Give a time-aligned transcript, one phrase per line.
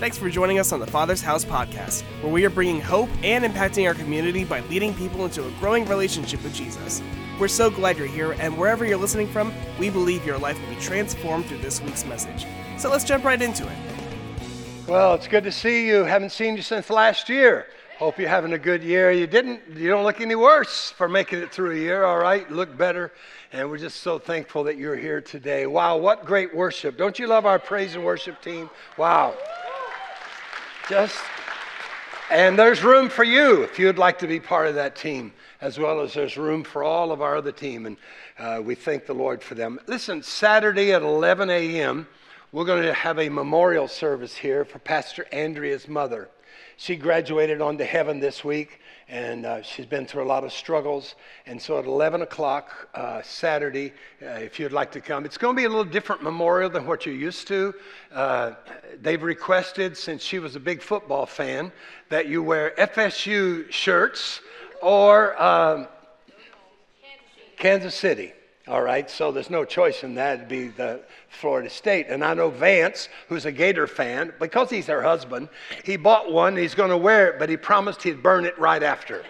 [0.00, 3.44] Thanks for joining us on the Father's House podcast, where we are bringing hope and
[3.44, 7.02] impacting our community by leading people into a growing relationship with Jesus.
[7.38, 10.74] We're so glad you're here, and wherever you're listening from, we believe your life will
[10.74, 12.46] be transformed through this week's message.
[12.78, 13.76] So let's jump right into it.
[14.88, 16.04] Well, it's good to see you.
[16.04, 17.66] Haven't seen you since last year.
[17.98, 19.12] Hope you're having a good year.
[19.12, 22.50] You didn't, you don't look any worse for making it through a year, all right?
[22.50, 23.12] Look better.
[23.52, 25.66] And we're just so thankful that you're here today.
[25.66, 26.96] Wow, what great worship.
[26.96, 28.70] Don't you love our praise and worship team?
[28.96, 29.34] Wow.
[30.90, 31.22] Just,
[32.32, 35.78] and there's room for you if you'd like to be part of that team, as
[35.78, 37.86] well as there's room for all of our other team.
[37.86, 37.96] And
[38.40, 39.78] uh, we thank the Lord for them.
[39.86, 42.08] Listen, Saturday at 11 a.m.,
[42.50, 46.28] we're going to have a memorial service here for Pastor Andrea's mother.
[46.76, 48.79] She graduated on to heaven this week,
[49.10, 51.16] and uh, she's been through a lot of struggles.
[51.44, 53.92] And so at 11 o'clock uh, Saturday,
[54.22, 56.86] uh, if you'd like to come, it's going to be a little different memorial than
[56.86, 57.74] what you're used to.
[58.12, 58.52] Uh,
[59.02, 61.72] they've requested, since she was a big football fan,
[62.08, 64.40] that you wear FSU shirts
[64.80, 65.88] or um,
[67.56, 68.32] Kansas City.
[68.70, 70.36] All right, so there's no choice in that.
[70.36, 72.06] It'd be the Florida State.
[72.08, 75.48] And I know Vance, who's a Gator fan, because he's her husband,
[75.82, 76.56] he bought one.
[76.56, 79.24] He's going to wear it, but he promised he'd burn it right after.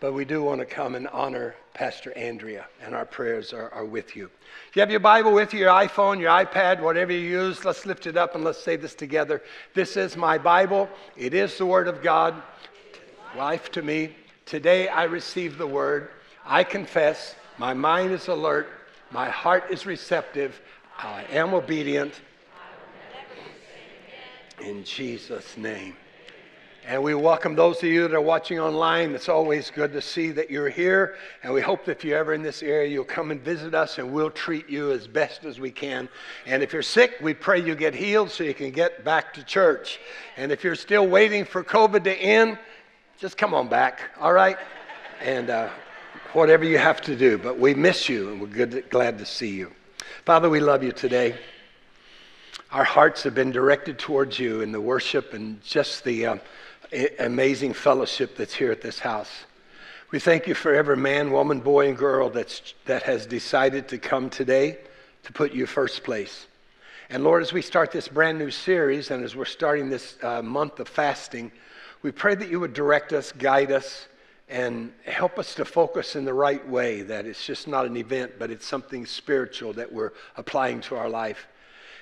[0.00, 3.86] but we do want to come and honor Pastor Andrea, and our prayers are, are
[3.86, 4.28] with you.
[4.68, 7.86] If you have your Bible with you, your iPhone, your iPad, whatever you use, let's
[7.86, 9.40] lift it up and let's say this together.
[9.72, 10.90] This is my Bible.
[11.16, 12.34] It is the Word of God.
[13.34, 14.14] Life to me.
[14.44, 16.10] Today I receive the Word.
[16.44, 18.68] I confess, my mind is alert,
[19.10, 20.60] my heart is receptive,
[20.98, 22.20] I am obedient.
[24.60, 25.96] In Jesus' name.
[26.86, 29.14] And we welcome those of you that are watching online.
[29.14, 31.14] It's always good to see that you're here.
[31.42, 33.98] And we hope that if you're ever in this area, you'll come and visit us
[33.98, 36.08] and we'll treat you as best as we can.
[36.46, 39.44] And if you're sick, we pray you get healed so you can get back to
[39.44, 40.00] church.
[40.36, 42.58] And if you're still waiting for COVID to end,
[43.18, 44.56] just come on back, all right?
[45.20, 45.68] And uh,
[46.32, 47.38] whatever you have to do.
[47.38, 49.72] But we miss you and we're good, glad to see you.
[50.24, 51.36] Father, we love you today.
[52.72, 56.36] Our hearts have been directed towards you in the worship and just the uh,
[57.18, 59.30] amazing fellowship that's here at this house.
[60.10, 63.98] We thank you for every man, woman, boy, and girl that's, that has decided to
[63.98, 64.78] come today
[65.22, 66.46] to put you first place.
[67.10, 70.42] And Lord, as we start this brand new series and as we're starting this uh,
[70.42, 71.50] month of fasting,
[72.02, 74.06] we pray that you would direct us, guide us,
[74.50, 78.32] and help us to focus in the right way that it's just not an event,
[78.38, 81.46] but it's something spiritual that we're applying to our life.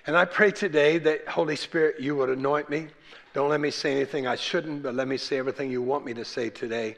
[0.06, 2.88] And I pray today that, Holy Spirit, you would anoint me.
[3.34, 6.14] Don't let me say anything I shouldn't, but let me say everything you want me
[6.14, 6.96] to say today.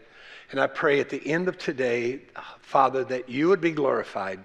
[0.52, 2.20] And I pray at the end of today,
[2.60, 4.38] Father, that you would be glorified,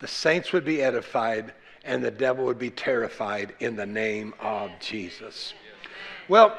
[0.00, 1.54] the saints would be edified,
[1.84, 5.54] and the devil would be terrified in the name of Jesus.
[6.28, 6.58] Well,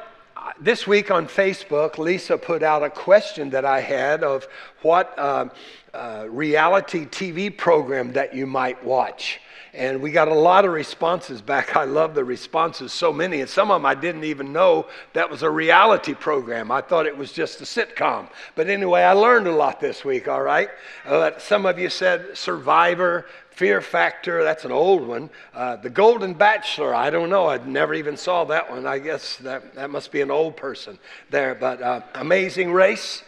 [0.60, 4.46] this week on Facebook, Lisa put out a question that I had of
[4.82, 5.48] what uh,
[5.92, 9.40] uh, reality TV program that you might watch.
[9.74, 11.76] And we got a lot of responses back.
[11.76, 13.40] I love the responses, so many.
[13.40, 16.70] And some of them I didn't even know that was a reality program.
[16.70, 18.28] I thought it was just a sitcom.
[18.54, 20.70] But anyway, I learned a lot this week, all right?
[21.04, 25.30] Uh, some of you said Survivor, Fear Factor, that's an old one.
[25.52, 27.48] Uh, the Golden Bachelor, I don't know.
[27.48, 28.86] I never even saw that one.
[28.86, 30.96] I guess that, that must be an old person
[31.30, 31.56] there.
[31.56, 33.24] But uh, Amazing Race,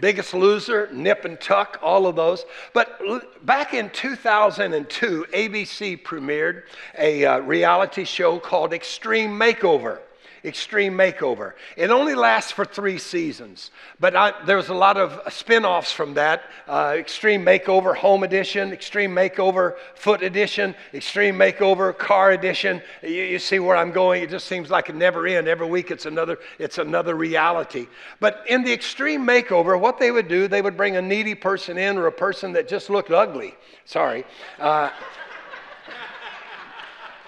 [0.00, 2.44] Biggest Loser, Nip and Tuck, all of those.
[2.72, 6.62] But back in 2002, ABC premiered
[6.98, 10.00] a uh, reality show called Extreme Makeover.
[10.44, 11.52] Extreme Makeover.
[11.76, 16.14] It only lasts for three seasons, but I, there's a lot of spin offs from
[16.14, 22.80] that uh, Extreme Makeover Home Edition, Extreme Makeover Foot Edition, Extreme Makeover Car Edition.
[23.02, 24.22] You, you see where I'm going?
[24.22, 25.48] It just seems like it never ends.
[25.48, 27.86] Every week it's another, it's another reality.
[28.18, 31.76] But in the Extreme Makeover, what they would do, they would bring a needy person
[31.76, 33.54] in or a person that just looked ugly.
[33.84, 34.24] Sorry.
[34.58, 34.90] Uh,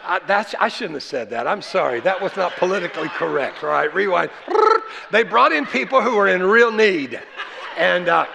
[0.04, 1.46] I, that's, I shouldn't have said that.
[1.46, 2.00] I'm sorry.
[2.00, 3.62] That was not politically correct.
[3.62, 4.31] All right, rewind.
[5.10, 7.20] They brought in people who were in real need.
[7.76, 8.26] And uh,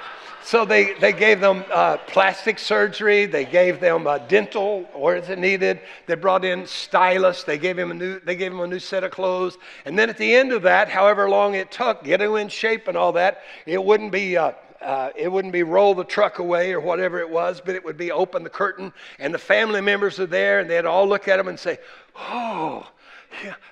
[0.43, 3.25] so they, they gave them uh, plastic surgery.
[3.25, 5.81] They gave them uh, dental, where is it needed.
[6.05, 7.43] They brought in stylists.
[7.43, 9.57] They gave, him a new, they gave him a new set of clothes.
[9.85, 12.87] And then at the end of that, however long it took, get him in shape
[12.87, 14.37] and all that, it wouldn't be
[14.81, 17.97] uh, it wouldn't be roll the truck away or whatever it was, but it would
[17.97, 21.39] be open the curtain, and the family members are there, and they'd all look at
[21.39, 21.77] him and say,
[22.15, 22.88] Oh,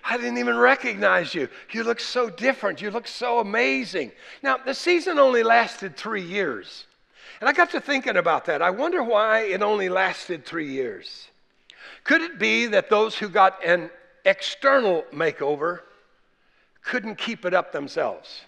[0.04, 1.48] I didn't even recognize you.
[1.72, 2.82] You look so different.
[2.82, 4.12] You look so amazing.
[4.44, 6.86] Now, the season only lasted three years.
[7.40, 8.62] And I got to thinking about that.
[8.62, 11.28] I wonder why it only lasted three years.
[12.04, 13.90] Could it be that those who got an
[14.26, 15.80] external makeover
[16.84, 18.42] couldn't keep it up themselves?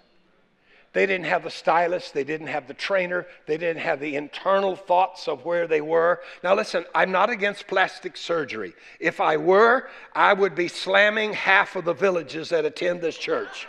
[0.97, 4.75] They didn't have the stylist, they didn't have the trainer, they didn't have the internal
[4.75, 6.21] thoughts of where they were.
[6.44, 8.73] Now, listen, I'm not against plastic surgery.
[8.99, 13.67] If I were, I would be slamming half of the villages that attend this church.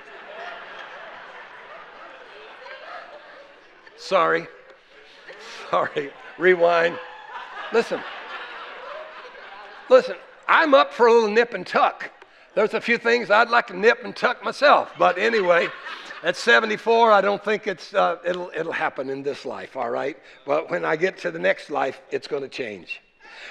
[3.98, 4.46] Sorry.
[5.70, 6.10] Sorry.
[6.38, 6.98] Rewind.
[7.74, 8.00] Listen.
[9.90, 10.16] Listen,
[10.48, 12.10] I'm up for a little nip and tuck.
[12.54, 15.68] There's a few things I'd like to nip and tuck myself, but anyway,
[16.22, 19.76] at 74, I don't think it's uh, it'll it'll happen in this life.
[19.76, 20.16] All right,
[20.46, 23.00] but when I get to the next life, it's going to change.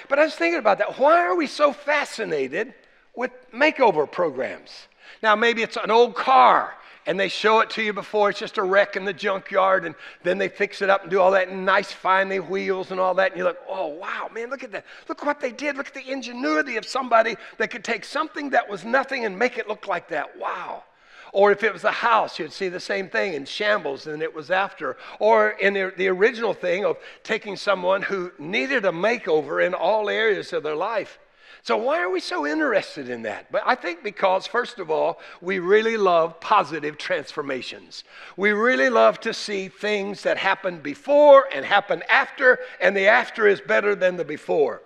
[0.08, 0.98] But I was thinking about that.
[0.98, 2.74] Why are we so fascinated
[3.14, 4.88] with makeover programs?
[5.22, 6.74] Now, maybe it's an old car
[7.06, 9.94] and they show it to you before it's just a wreck in the junkyard and
[10.22, 13.32] then they fix it up and do all that nice finely wheels and all that
[13.32, 15.94] and you're like oh wow man look at that look what they did look at
[15.94, 19.88] the ingenuity of somebody that could take something that was nothing and make it look
[19.88, 20.84] like that wow
[21.32, 24.34] or if it was a house, you'd see the same thing in shambles than it
[24.34, 24.96] was after.
[25.18, 30.08] Or in the, the, original thing of taking someone who needed a makeover in all
[30.08, 31.18] areas of their life
[31.62, 33.50] so, why are we so interested in that?
[33.50, 38.04] But I think because, first of all, we really love positive transformations.
[38.36, 43.46] We really love to see things that happen before and happen after, and the after
[43.46, 44.82] is better than the before.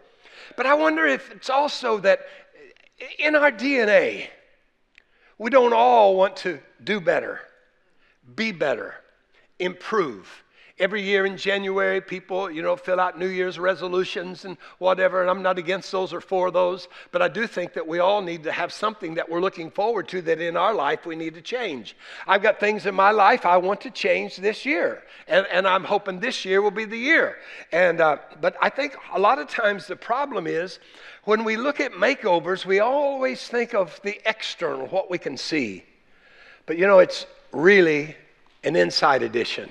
[0.56, 2.20] But I wonder if it's also that
[3.18, 4.28] in our DNA,
[5.42, 7.40] we don't all want to do better,
[8.36, 8.94] be better,
[9.58, 10.41] improve.
[10.78, 15.30] Every year in January, people, you know, fill out New Year's resolutions and whatever, and
[15.30, 18.42] I'm not against those or for those, but I do think that we all need
[18.44, 21.42] to have something that we're looking forward to that in our life we need to
[21.42, 21.94] change.
[22.26, 25.84] I've got things in my life I want to change this year, and, and I'm
[25.84, 27.36] hoping this year will be the year.
[27.70, 30.78] And, uh, but I think a lot of times the problem is
[31.24, 35.84] when we look at makeovers, we always think of the external, what we can see.
[36.66, 38.16] But you know, it's really
[38.64, 39.70] an inside edition.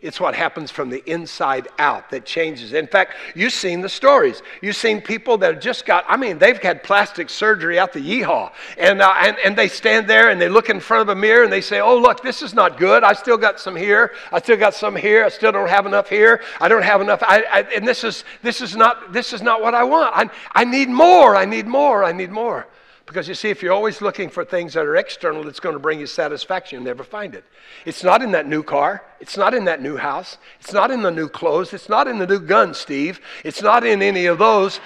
[0.00, 2.72] It's what happens from the inside out that changes.
[2.72, 4.42] In fact, you've seen the stories.
[4.62, 7.98] You've seen people that have just got, I mean, they've had plastic surgery out the
[7.98, 8.52] yeehaw.
[8.78, 11.42] And, uh, and, and they stand there and they look in front of a mirror
[11.42, 13.02] and they say, oh, look, this is not good.
[13.02, 14.12] I still got some here.
[14.30, 15.24] I still got some here.
[15.24, 16.42] I still don't have enough here.
[16.60, 17.20] I don't have enough.
[17.24, 20.14] I, I, and this is, this, is not, this is not what I want.
[20.14, 21.34] I, I need more.
[21.34, 22.04] I need more.
[22.04, 22.68] I need more.
[23.08, 25.78] Because you see, if you're always looking for things that are external that's going to
[25.78, 27.42] bring you satisfaction, you'll never find it.
[27.86, 29.02] It's not in that new car.
[29.18, 30.36] It's not in that new house.
[30.60, 31.72] It's not in the new clothes.
[31.72, 33.20] It's not in the new gun, Steve.
[33.44, 34.78] It's not in any of those.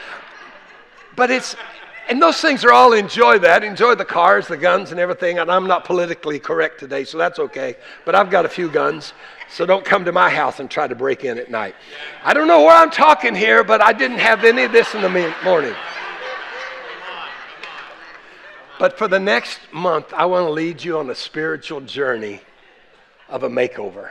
[1.16, 1.56] But it's,
[2.08, 3.64] and those things are all enjoy that.
[3.64, 5.40] Enjoy the cars, the guns, and everything.
[5.40, 7.75] And I'm not politically correct today, so that's okay.
[8.04, 9.14] But I've got a few guns.
[9.50, 11.75] So don't come to my house and try to break in at night.
[12.22, 15.02] I don't know where I'm talking here, but I didn't have any of this in
[15.02, 15.75] the morning.
[18.82, 22.40] But for the next month, I want to lead you on a spiritual journey
[23.29, 24.11] of a makeover.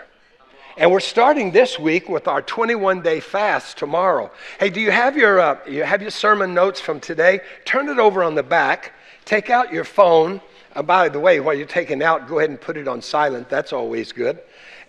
[0.77, 4.31] And we're starting this week with our 21 day fast tomorrow.
[4.61, 7.41] Hey, do you have your, uh, you have your sermon notes from today?
[7.65, 8.93] Turn it over on the back.
[9.25, 10.39] Take out your phone.
[10.73, 13.49] Uh, by the way, while you're taking out, go ahead and put it on silent.
[13.49, 14.39] That's always good.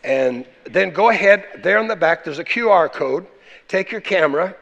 [0.05, 3.27] And then go ahead, there on the back, there's a QR code.
[3.67, 4.55] Take your camera,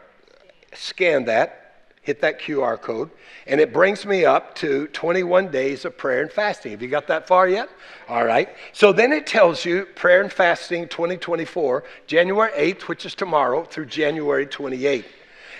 [0.72, 1.59] scan that,
[2.02, 3.10] hit that QR code,
[3.46, 6.72] and it brings me up to 21 days of prayer and fasting.
[6.72, 7.68] Have you got that far yet?
[8.08, 8.48] All right.
[8.72, 13.86] So then it tells you prayer and fasting 2024, January 8th, which is tomorrow, through
[13.86, 15.04] January 28th.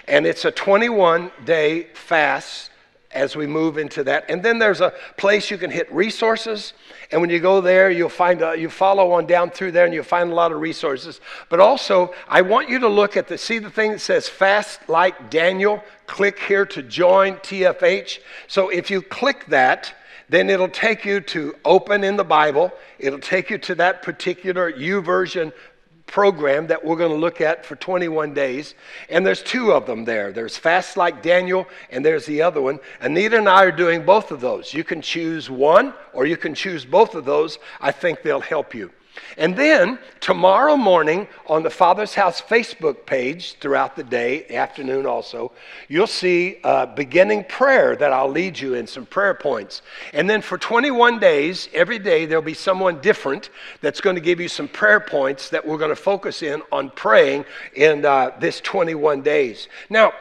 [0.09, 2.71] And it's a 21 day fast
[3.13, 4.25] as we move into that.
[4.29, 6.73] And then there's a place you can hit resources.
[7.11, 9.93] And when you go there, you'll find, a, you follow on down through there and
[9.93, 11.21] you'll find a lot of resources.
[11.49, 14.89] But also, I want you to look at the, see the thing that says fast
[14.89, 15.83] like Daniel?
[16.07, 18.21] Click here to join TFH.
[18.47, 19.93] So if you click that,
[20.29, 22.73] then it'll take you to open in the Bible.
[23.01, 25.53] It'll take you to that particular YouVersion
[26.11, 28.75] program that we're going to look at for 21 days.
[29.09, 30.33] And there's two of them there.
[30.33, 32.81] There's Fast Like Daniel, and there's the other one.
[33.01, 34.75] Anita and I are doing both of those.
[34.75, 37.59] You can choose one, or you can choose both of those.
[37.81, 38.91] I think they'll help you.
[39.37, 45.53] And then tomorrow morning on the Father's House Facebook page throughout the day, afternoon also,
[45.89, 49.83] you'll see a beginning prayer that I'll lead you in some prayer points.
[50.13, 53.51] And then for 21 days, every day there'll be someone different
[53.81, 56.91] that's going to give you some prayer points that we're going to focus in on
[56.91, 59.69] praying in uh, this 21 days.
[59.89, 60.13] Now,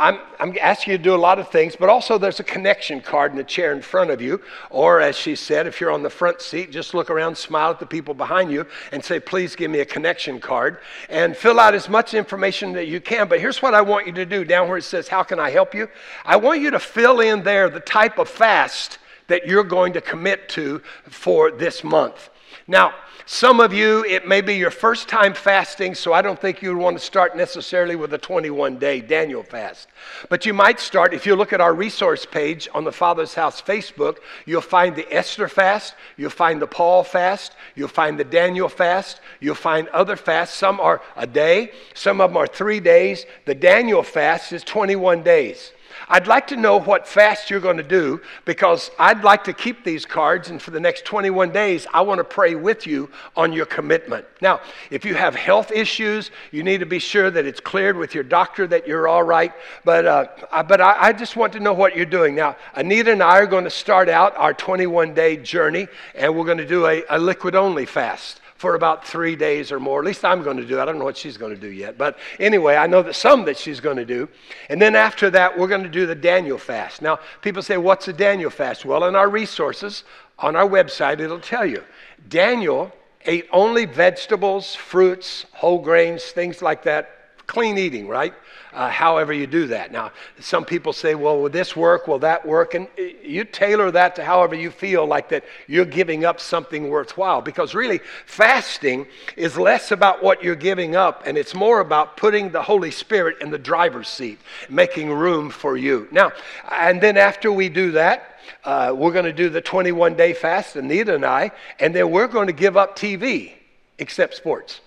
[0.00, 3.00] I'm, I'm asking you to do a lot of things, but also there's a connection
[3.00, 4.40] card in the chair in front of you.
[4.70, 7.80] Or, as she said, if you're on the front seat, just look around, smile at
[7.80, 10.78] the people behind you, and say, please give me a connection card.
[11.08, 13.26] And fill out as much information that you can.
[13.26, 15.50] But here's what I want you to do down where it says, How can I
[15.50, 15.88] help you?
[16.24, 20.00] I want you to fill in there the type of fast that you're going to
[20.00, 22.30] commit to for this month.
[22.68, 22.94] Now,
[23.30, 26.70] some of you, it may be your first time fasting, so I don't think you
[26.70, 29.88] would want to start necessarily with a 21 day Daniel fast.
[30.30, 33.60] But you might start, if you look at our resource page on the Father's House
[33.60, 34.16] Facebook,
[34.46, 39.20] you'll find the Esther fast, you'll find the Paul fast, you'll find the Daniel fast,
[39.40, 40.56] you'll find other fasts.
[40.56, 43.26] Some are a day, some of them are three days.
[43.44, 45.72] The Daniel fast is 21 days.
[46.08, 49.84] I'd like to know what fast you're going to do because I'd like to keep
[49.84, 53.52] these cards, and for the next 21 days, I want to pray with you on
[53.52, 54.24] your commitment.
[54.40, 54.60] Now,
[54.90, 58.24] if you have health issues, you need to be sure that it's cleared with your
[58.24, 59.52] doctor that you're all right.
[59.84, 60.26] But, uh,
[60.64, 62.34] but I, I just want to know what you're doing.
[62.34, 66.46] Now, Anita and I are going to start out our 21 day journey, and we're
[66.46, 70.00] going to do a, a liquid only fast for about three days or more.
[70.00, 70.80] At least I'm going to do.
[70.80, 71.96] I don't know what she's going to do yet.
[71.96, 74.28] But anyway, I know that some that she's going to do.
[74.68, 77.00] And then after that, we're going to do the Daniel fast.
[77.00, 78.84] Now, people say, what's a Daniel fast?
[78.84, 80.02] Well, in our resources
[80.40, 81.84] on our website, it'll tell you.
[82.28, 82.92] Daniel
[83.24, 87.46] ate only vegetables, fruits, whole grains, things like that.
[87.46, 88.34] Clean eating, right?
[88.72, 89.92] Uh, however you do that.
[89.92, 92.08] Now, some people say, well, will this work?
[92.08, 92.74] Will that work?
[92.74, 97.40] And you tailor that to however you feel like that you're giving up something worthwhile.
[97.40, 99.06] Because really, fasting
[99.36, 103.36] is less about what you're giving up and it's more about putting the Holy Spirit
[103.40, 106.08] in the driver's seat, making room for you.
[106.10, 106.32] Now,
[106.70, 110.76] and then after we do that, uh, we're going to do the 21 day fast,
[110.76, 113.52] Anita and I, and then we're going to give up TV,
[113.98, 114.80] except sports.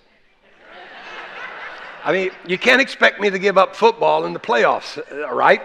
[2.04, 5.00] I mean, you can't expect me to give up football in the playoffs,
[5.32, 5.62] right?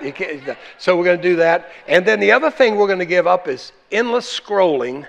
[0.78, 1.72] so we're going to do that.
[1.88, 5.08] And then the other thing we're going to give up is endless scrolling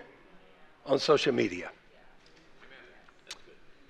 [0.86, 1.70] on social media.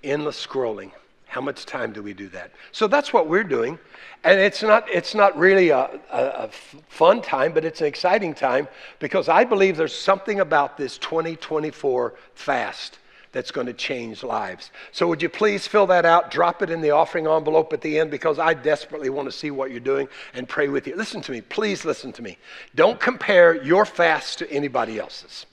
[0.03, 0.91] Endless scrolling.
[1.27, 2.51] How much time do we do that?
[2.71, 3.77] So that's what we're doing.
[4.23, 6.49] And it's not, it's not really a, a, a
[6.89, 8.67] fun time, but it's an exciting time
[8.97, 12.97] because I believe there's something about this 2024 fast
[13.31, 14.71] that's going to change lives.
[14.91, 16.31] So, would you please fill that out?
[16.31, 19.51] Drop it in the offering envelope at the end because I desperately want to see
[19.51, 20.95] what you're doing and pray with you.
[20.95, 21.41] Listen to me.
[21.41, 22.37] Please listen to me.
[22.75, 25.45] Don't compare your fast to anybody else's.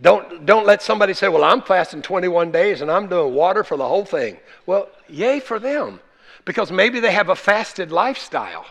[0.00, 3.76] Don't, don't let somebody say, Well, I'm fasting 21 days and I'm doing water for
[3.76, 4.38] the whole thing.
[4.66, 6.00] Well, yay for them
[6.44, 8.66] because maybe they have a fasted lifestyle.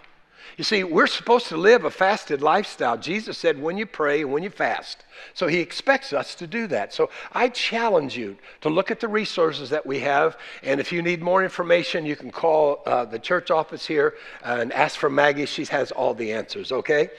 [0.57, 2.97] You see, we're supposed to live a fasted lifestyle.
[2.97, 5.03] Jesus said, when you pray and when you fast.
[5.33, 6.93] So he expects us to do that.
[6.93, 10.37] So I challenge you to look at the resources that we have.
[10.61, 14.71] And if you need more information, you can call uh, the church office here and
[14.73, 15.45] ask for Maggie.
[15.45, 17.09] She has all the answers, okay?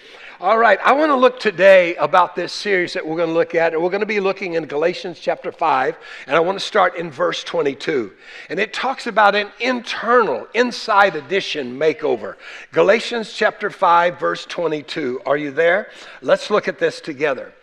[0.41, 3.55] All right, I want to look today about this series that we're going to look
[3.55, 3.73] at.
[3.73, 5.97] And we're going to be looking in Galatians chapter 5.
[6.27, 8.13] And I want to start in verse 22.
[8.49, 12.37] And it talks about an internal, inside edition makeover.
[12.73, 15.23] Galatians chapter 5, verse 22.
[15.25, 15.91] Are you there?
[16.21, 17.55] Let's look at this together.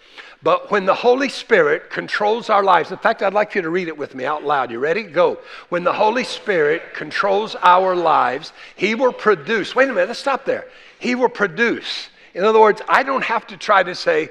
[0.44, 3.88] But when the Holy Spirit controls our lives, in fact, I'd like you to read
[3.88, 4.72] it with me out loud.
[4.72, 5.04] You ready?
[5.04, 5.38] Go.
[5.70, 9.76] When the Holy Spirit controls our lives, He will produce.
[9.76, 10.66] Wait a minute, let's stop there.
[10.98, 12.10] He will produce.
[12.34, 14.30] In other words, I don't have to try to say,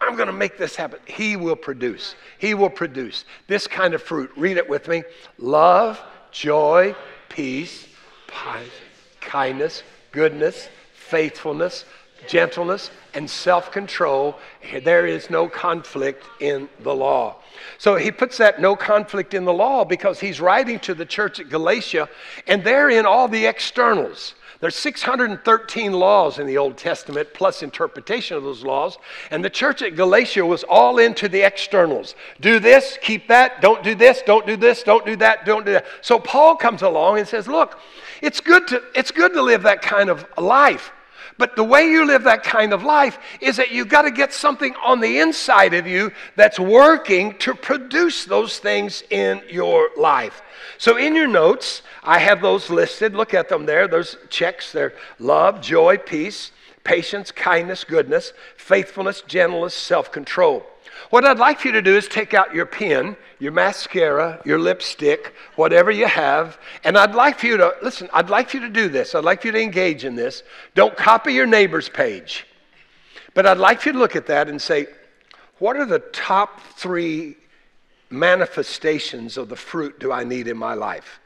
[0.00, 1.00] I'm going to make this happen.
[1.06, 2.16] He will produce.
[2.38, 4.30] He will produce this kind of fruit.
[4.36, 5.04] Read it with me
[5.38, 6.94] love, joy,
[7.30, 7.86] peace,
[9.20, 9.82] kindness,
[10.12, 11.86] goodness, faithfulness,
[12.26, 14.38] gentleness, and self control,
[14.84, 17.36] there is no conflict in the law.
[17.78, 21.40] So he puts that no conflict in the law because he's writing to the church
[21.40, 22.08] at Galatia,
[22.46, 24.34] and they're in all the externals.
[24.60, 28.96] There's 613 laws in the Old Testament, plus interpretation of those laws.
[29.30, 32.14] And the church at Galatia was all into the externals.
[32.40, 35.72] Do this, keep that, don't do this, don't do this, don't do that, don't do
[35.72, 35.86] that.
[36.00, 37.78] So Paul comes along and says, Look,
[38.22, 40.90] it's good to, it's good to live that kind of life.
[41.38, 44.32] But the way you live that kind of life is that you've got to get
[44.32, 50.42] something on the inside of you that's working to produce those things in your life.
[50.78, 53.14] So, in your notes, I have those listed.
[53.14, 53.88] Look at them there.
[53.88, 54.72] Those checks.
[54.72, 56.52] They're love, joy, peace,
[56.84, 60.66] patience, kindness, goodness, faithfulness, gentleness, self control.
[61.10, 64.58] What I'd like for you to do is take out your pen, your mascara, your
[64.58, 68.62] lipstick, whatever you have, and I'd like for you to listen, I'd like for you
[68.62, 69.14] to do this.
[69.14, 70.42] I'd like for you to engage in this.
[70.74, 72.46] Don't copy your neighbor's page.
[73.34, 74.86] But I'd like for you to look at that and say,
[75.58, 77.36] what are the top three
[78.08, 81.20] manifestations of the fruit do I need in my life?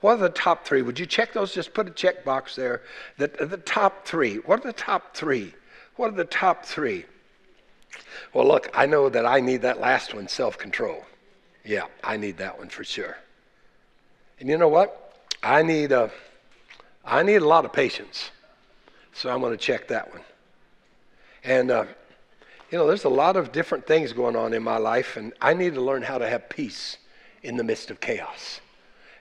[0.00, 0.82] What are the top three?
[0.82, 1.54] Would you check those?
[1.54, 2.82] Just put a check box there.
[3.18, 4.36] The, the top three.
[4.36, 5.54] What are the top three?
[5.94, 7.04] What are the top three?
[8.34, 11.04] Well, look, I know that I need that last one self control.
[11.64, 13.16] Yeah, I need that one for sure.
[14.40, 15.14] And you know what?
[15.42, 16.10] I need a,
[17.04, 18.30] I need a lot of patience.
[19.12, 20.22] So I'm going to check that one.
[21.44, 21.84] And, uh,
[22.70, 25.54] you know, there's a lot of different things going on in my life, and I
[25.54, 26.96] need to learn how to have peace
[27.42, 28.60] in the midst of chaos.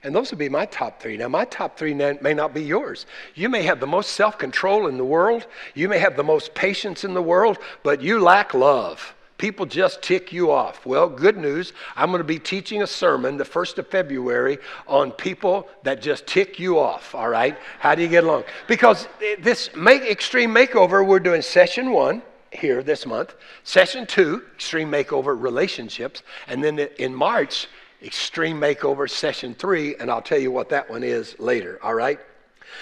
[0.04, 1.18] And those would be my top three.
[1.18, 3.06] Now, my top three may not be yours.
[3.36, 5.46] You may have the most self control in the world,
[5.76, 9.14] you may have the most patience in the world, but you lack love.
[9.42, 10.86] People just tick you off.
[10.86, 11.74] Well, good news.
[11.96, 16.28] I'm going to be teaching a sermon the 1st of February on people that just
[16.28, 17.58] tick you off, all right?
[17.80, 18.44] How do you get along?
[18.68, 19.08] Because
[19.40, 22.22] this make, extreme makeover, we're doing session one
[22.52, 23.34] here this month,
[23.64, 27.68] session two, extreme makeover relationships, and then in March,
[28.04, 32.20] extreme makeover session three, and I'll tell you what that one is later, all right?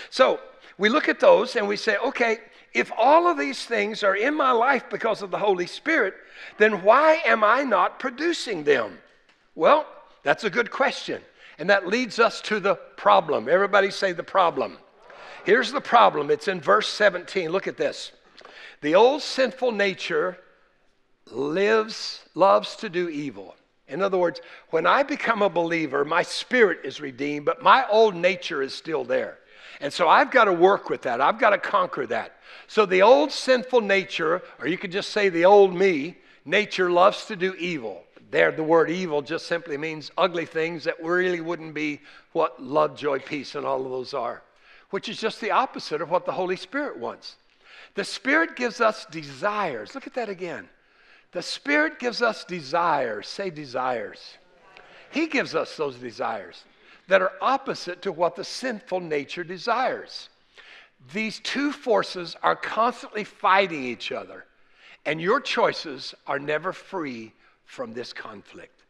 [0.09, 0.41] So
[0.77, 2.39] we look at those and we say, okay,
[2.73, 6.13] if all of these things are in my life because of the Holy Spirit,
[6.57, 8.99] then why am I not producing them?
[9.55, 9.85] Well,
[10.23, 11.21] that's a good question.
[11.57, 13.49] And that leads us to the problem.
[13.49, 14.77] Everybody say the problem.
[15.45, 17.49] Here's the problem it's in verse 17.
[17.49, 18.11] Look at this.
[18.81, 20.37] The old sinful nature
[21.31, 23.55] lives, loves to do evil.
[23.87, 28.15] In other words, when I become a believer, my spirit is redeemed, but my old
[28.15, 29.39] nature is still there.
[29.81, 31.21] And so I've got to work with that.
[31.21, 32.37] I've got to conquer that.
[32.67, 37.25] So the old sinful nature, or you could just say the old me, nature loves
[37.25, 38.03] to do evil.
[38.31, 42.01] There, the word evil just simply means ugly things that really wouldn't be
[42.33, 44.43] what love, joy, peace, and all of those are,
[44.91, 47.37] which is just the opposite of what the Holy Spirit wants.
[47.95, 49.95] The Spirit gives us desires.
[49.95, 50.69] Look at that again.
[51.31, 53.27] The Spirit gives us desires.
[53.27, 54.37] Say desires.
[55.11, 56.63] He gives us those desires
[57.09, 60.29] that are opposite to what the sinful nature desires.
[61.11, 64.45] These two forces are constantly fighting each other,
[65.05, 67.33] and your choices are never free
[67.65, 68.83] from this conflict.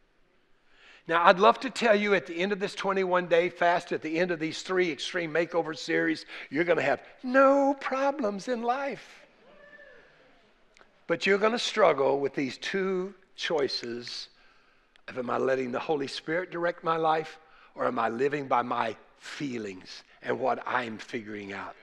[1.08, 4.02] Now, I'd love to tell you at the end of this 21 day fast, at
[4.02, 8.62] the end of these three extreme makeover series, you're going to have no problems in
[8.62, 9.24] life.
[11.06, 14.28] But you're going to struggle with these two choices
[15.08, 17.38] of am I letting the Holy Spirit direct my life
[17.74, 21.74] or am I living by my feelings and what I'm figuring out?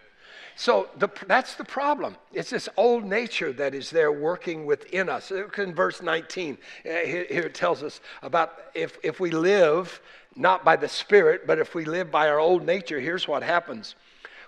[0.56, 2.17] So the, that's the problem.
[2.34, 5.32] It's this old nature that is there working within us.
[5.32, 10.02] In verse 19, uh, here, here it tells us about if, if we live
[10.36, 13.95] not by the Spirit, but if we live by our old nature, here's what happens.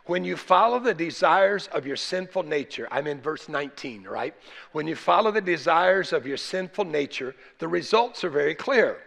[0.05, 4.33] When you follow the desires of your sinful nature, I'm in verse 19, right?
[4.71, 8.97] When you follow the desires of your sinful nature, the results are very clear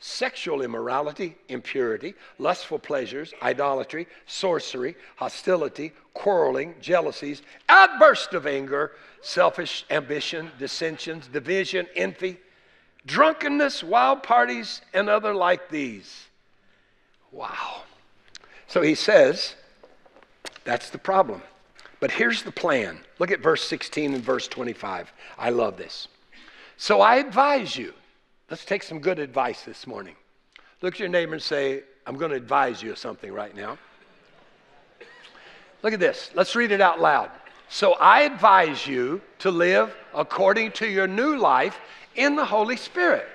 [0.00, 10.50] sexual immorality, impurity, lustful pleasures, idolatry, sorcery, hostility, quarreling, jealousies, outburst of anger, selfish ambition,
[10.58, 12.38] dissensions, division, envy,
[13.06, 16.26] drunkenness, wild parties, and other like these.
[17.32, 17.82] Wow.
[18.68, 19.56] So he says,
[20.64, 21.42] that's the problem.
[22.00, 23.00] But here's the plan.
[23.18, 25.12] Look at verse 16 and verse 25.
[25.36, 26.06] I love this.
[26.76, 27.92] So I advise you
[28.50, 30.14] Let's take some good advice this morning.
[30.80, 33.76] Look at your neighbor and say, I'm going to advise you of something right now.
[35.82, 36.30] Look at this.
[36.34, 37.30] Let's read it out loud.
[37.68, 41.78] So I advise you to live according to your new life
[42.16, 43.26] in the Holy Spirit.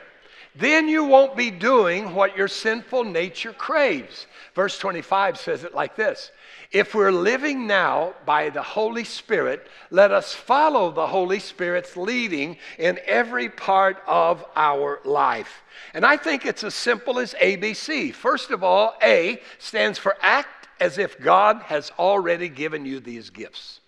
[0.55, 4.25] Then you won't be doing what your sinful nature craves.
[4.55, 6.31] Verse 25 says it like this
[6.73, 12.57] if we're living now by the Holy Spirit, let us follow the Holy Spirit's leading
[12.79, 15.61] in every part of our life.
[15.93, 18.11] And I think it's as simple as ABC.
[18.11, 23.29] First of all, A stands for act as if God has already given you these
[23.29, 23.79] gifts.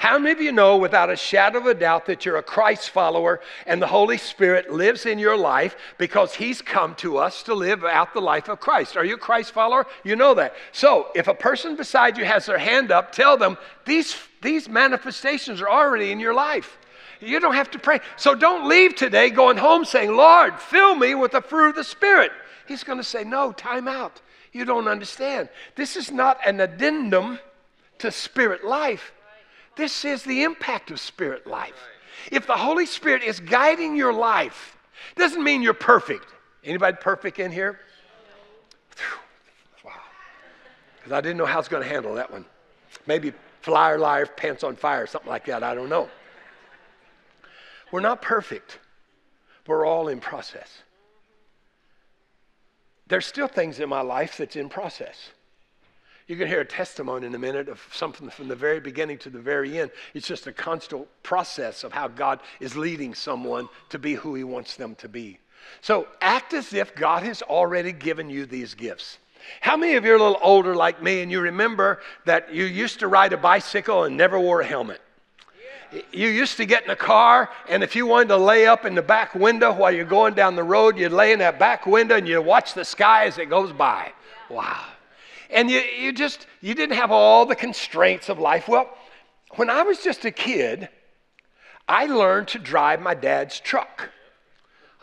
[0.00, 2.88] How many of you know without a shadow of a doubt that you're a Christ
[2.88, 7.52] follower and the Holy Spirit lives in your life because He's come to us to
[7.52, 8.96] live out the life of Christ?
[8.96, 9.86] Are you a Christ follower?
[10.02, 10.54] You know that.
[10.72, 15.60] So if a person beside you has their hand up, tell them these, these manifestations
[15.60, 16.78] are already in your life.
[17.20, 18.00] You don't have to pray.
[18.16, 21.84] So don't leave today going home saying, Lord, fill me with the fruit of the
[21.84, 22.32] Spirit.
[22.66, 24.22] He's going to say, No, time out.
[24.50, 25.50] You don't understand.
[25.76, 27.38] This is not an addendum
[27.98, 29.12] to spirit life.
[29.76, 31.74] This is the impact of spirit life.
[32.30, 34.76] If the Holy Spirit is guiding your life,
[35.16, 36.26] doesn't mean you're perfect.
[36.64, 37.80] Anybody perfect in here?
[39.84, 39.92] Wow.
[40.96, 42.44] Because I didn't know how I was going to handle that one.
[43.06, 45.62] Maybe flyer life, pants on fire, something like that.
[45.62, 46.08] I don't know.
[47.90, 48.78] We're not perfect.
[49.66, 50.82] We're all in process.
[53.06, 55.30] There's still things in my life that's in process.
[56.30, 59.18] You're going to hear a testimony in a minute of something from the very beginning
[59.18, 59.90] to the very end.
[60.14, 64.44] It's just a constant process of how God is leading someone to be who He
[64.44, 65.40] wants them to be.
[65.80, 69.18] So act as if God has already given you these gifts.
[69.60, 72.62] How many of you are a little older like me and you remember that you
[72.62, 75.00] used to ride a bicycle and never wore a helmet?
[76.12, 78.94] You used to get in a car, and if you wanted to lay up in
[78.94, 82.14] the back window while you're going down the road, you'd lay in that back window
[82.14, 84.12] and you'd watch the sky as it goes by.
[84.48, 84.89] Wow.
[85.52, 88.68] And you, you just, you didn't have all the constraints of life.
[88.68, 88.88] Well,
[89.56, 90.88] when I was just a kid,
[91.88, 94.10] I learned to drive my dad's truck.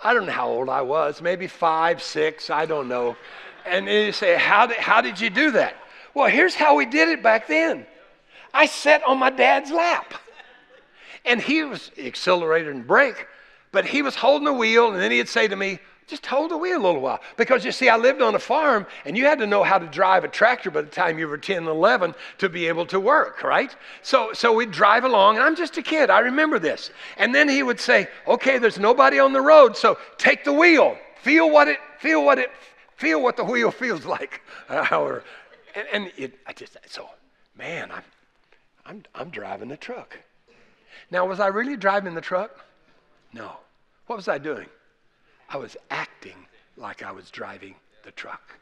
[0.03, 3.17] I don't know how old I was, maybe five, six, I don't know.
[3.65, 5.75] And then you say, how did, how did you do that?
[6.13, 7.85] Well, here's how we did it back then
[8.53, 10.13] I sat on my dad's lap.
[11.25, 13.27] And he was accelerator and brake,
[13.73, 16.57] but he was holding the wheel, and then he'd say to me, just hold the
[16.57, 17.19] wheel a little while.
[17.35, 19.85] Because you see, I lived on a farm, and you had to know how to
[19.85, 22.99] drive a tractor by the time you were 10 and 11 to be able to
[22.99, 23.75] work, right?
[24.01, 26.09] So, so we'd drive along, and I'm just a kid.
[26.09, 26.91] I remember this.
[27.17, 30.97] And then he would say, okay, there's nobody on the road, so take the wheel.
[31.21, 32.51] Feel what it, feel what it,
[32.95, 34.41] feel what the wheel feels like.
[34.69, 37.09] and, and it, I just, so,
[37.57, 38.03] man, I'm,
[38.85, 40.17] I'm, I'm driving the truck.
[41.11, 42.65] Now, was I really driving the truck?
[43.33, 43.57] No.
[44.07, 44.67] What was I doing?
[45.49, 48.59] I was acting like I was driving the truck.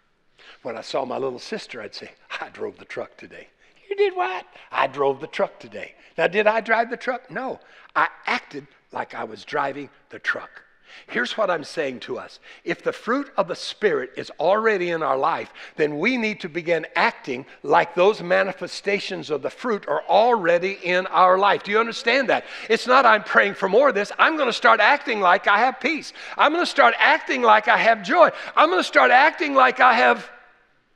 [0.62, 3.48] When I saw my little sister, I'd say, I drove the truck today.
[3.90, 4.46] You did what?
[4.72, 5.96] I drove the truck today.
[6.18, 7.30] Now, did I drive the truck?
[7.30, 7.60] No.
[7.96, 10.64] I acted like I was driving the truck.
[11.08, 15.04] Here's what I'm saying to us if the fruit of the Spirit is already in
[15.04, 20.04] our life, then we need to begin acting like those manifestations of the fruit are
[20.08, 21.64] already in our life.
[21.64, 22.46] Do you understand that?
[22.70, 24.12] It's not I'm praying for more of this.
[24.18, 26.14] I'm going to start acting like I have peace.
[26.38, 28.30] I'm going to start acting like I have joy.
[28.56, 30.30] I'm going to start acting like I have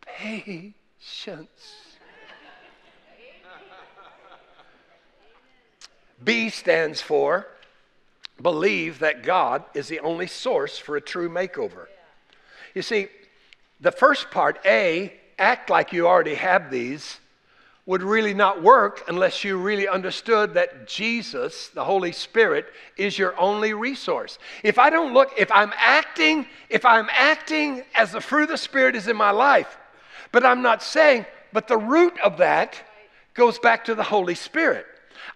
[0.06, 1.50] patience.
[6.24, 7.48] B stands for
[8.42, 11.88] believe that God is the only source for a true makeover.
[12.74, 13.08] You see,
[13.82, 17.20] the first part, A, act like you already have these,
[17.86, 23.40] would really not work unless you really understood that Jesus, the Holy Spirit, is your
[23.40, 24.38] only resource.
[24.64, 28.58] If I don't look, if I'm acting, if I'm acting as the fruit of the
[28.58, 29.78] Spirit is in my life,
[30.32, 32.80] but I'm not saying, but the root of that
[33.34, 34.86] goes back to the Holy Spirit.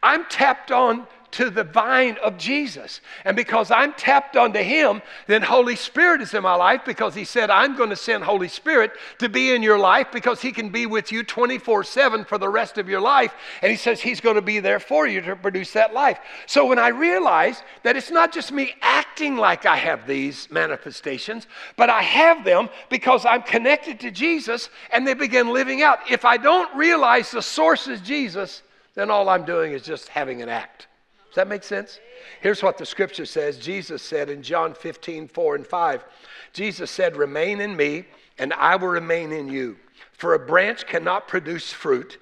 [0.04, 3.02] I'm tapped on to the vine of Jesus.
[3.26, 7.26] And because I'm tapped onto Him, then Holy Spirit is in my life because He
[7.26, 10.70] said, I'm going to send Holy Spirit to be in your life because He can
[10.70, 13.34] be with you 24 7 for the rest of your life.
[13.62, 16.20] And He says He's going to be there for you to produce that life.
[16.46, 21.48] So when I realize that it's not just me acting like I have these manifestations,
[21.78, 26.00] but I have them because I'm connected to Jesus and they begin living out.
[26.10, 28.62] If I don't realize the source is Jesus,
[28.94, 30.88] then all I'm doing is just having an act.
[31.34, 32.00] Does that make sense?
[32.42, 36.06] Here's what the scripture says Jesus said in John 15, 4 and 5.
[36.54, 38.06] Jesus said, Remain in me,
[38.38, 39.78] and I will remain in you.
[40.12, 42.20] For a branch cannot produce fruit.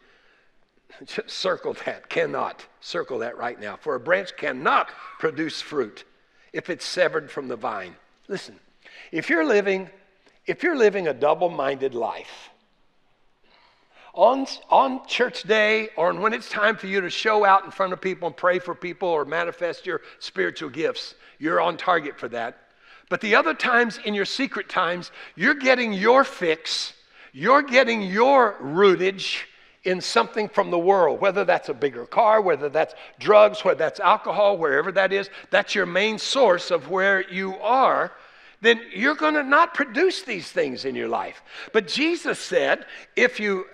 [1.06, 2.66] Just circle that, cannot.
[2.80, 3.76] Circle that right now.
[3.76, 4.88] For a branch cannot
[5.20, 6.06] produce fruit
[6.54, 7.98] if it's severed from the vine.
[8.30, 8.58] Listen,
[9.12, 9.90] if you're living,
[10.46, 12.51] if you're living a double-minded life,
[14.14, 17.94] on, on church day or when it's time for you to show out in front
[17.94, 22.28] of people and pray for people or manifest your spiritual gifts, you're on target for
[22.30, 22.58] that.
[23.10, 26.94] But the other times, in your secret times, you're getting your fix,
[27.34, 29.48] you're getting your rootage
[29.84, 34.00] in something from the world, whether that's a bigger car, whether that's drugs, whether that's
[34.00, 38.12] alcohol, wherever that is, that's your main source of where you are
[38.62, 41.42] then you're going to not produce these things in your life.
[41.74, 43.66] But Jesus said, if you,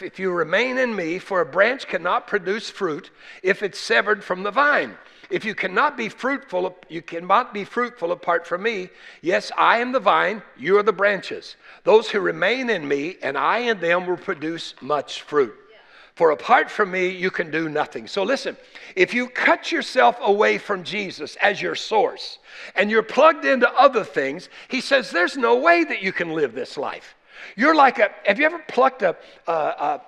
[0.00, 3.10] if you remain in me, for a branch cannot produce fruit
[3.42, 4.96] if it's severed from the vine.
[5.28, 8.90] If you cannot be fruitful, you cannot be fruitful apart from me.
[9.22, 11.56] Yes, I am the vine, you are the branches.
[11.84, 15.54] Those who remain in me and I in them will produce much fruit.
[16.22, 18.06] For apart from me, you can do nothing.
[18.06, 18.56] So listen,
[18.94, 22.38] if you cut yourself away from Jesus as your source
[22.76, 26.54] and you're plugged into other things, he says there's no way that you can live
[26.54, 27.16] this life.
[27.56, 29.16] You're like a, have you ever plucked a,
[29.48, 30.00] a, a,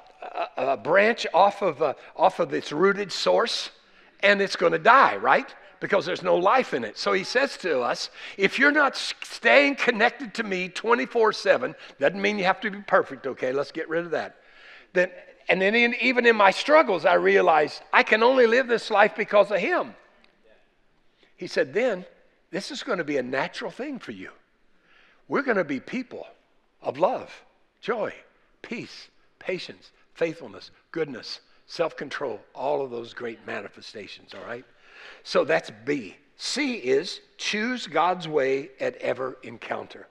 [0.57, 3.70] a branch off of, a, off of its rooted source
[4.20, 5.53] and it's going to die, right?
[5.81, 6.96] Because there's no life in it.
[6.96, 12.22] So he says to us, if you're not staying connected to me 24 7, doesn't
[12.22, 13.50] mean you have to be perfect, okay?
[13.50, 14.37] Let's get rid of that.
[14.92, 15.11] Then
[15.49, 19.15] and then in, even in my struggles, I realized I can only live this life
[19.17, 19.95] because of Him.
[21.37, 22.07] He said, then
[22.51, 24.31] this is going to be a natural thing for you.
[25.29, 26.27] We're going to be people
[26.83, 27.43] of love,
[27.81, 28.15] joy,
[28.63, 34.65] peace, patience, faithfulness, goodness, self control, all of those great manifestations, all right?
[35.23, 36.17] So that's B.
[36.37, 40.09] C is choose God's way at every encounter.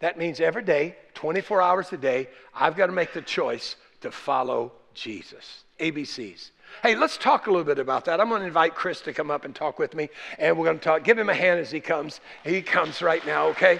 [0.00, 4.10] That means every day, 24 hours a day, I've got to make the choice to
[4.10, 5.64] follow Jesus.
[5.80, 6.50] ABCs.
[6.82, 8.20] Hey, let's talk a little bit about that.
[8.20, 10.78] I'm going to invite Chris to come up and talk with me, and we're going
[10.78, 11.04] to talk.
[11.04, 12.20] Give him a hand as he comes.
[12.44, 13.78] He comes right now, okay?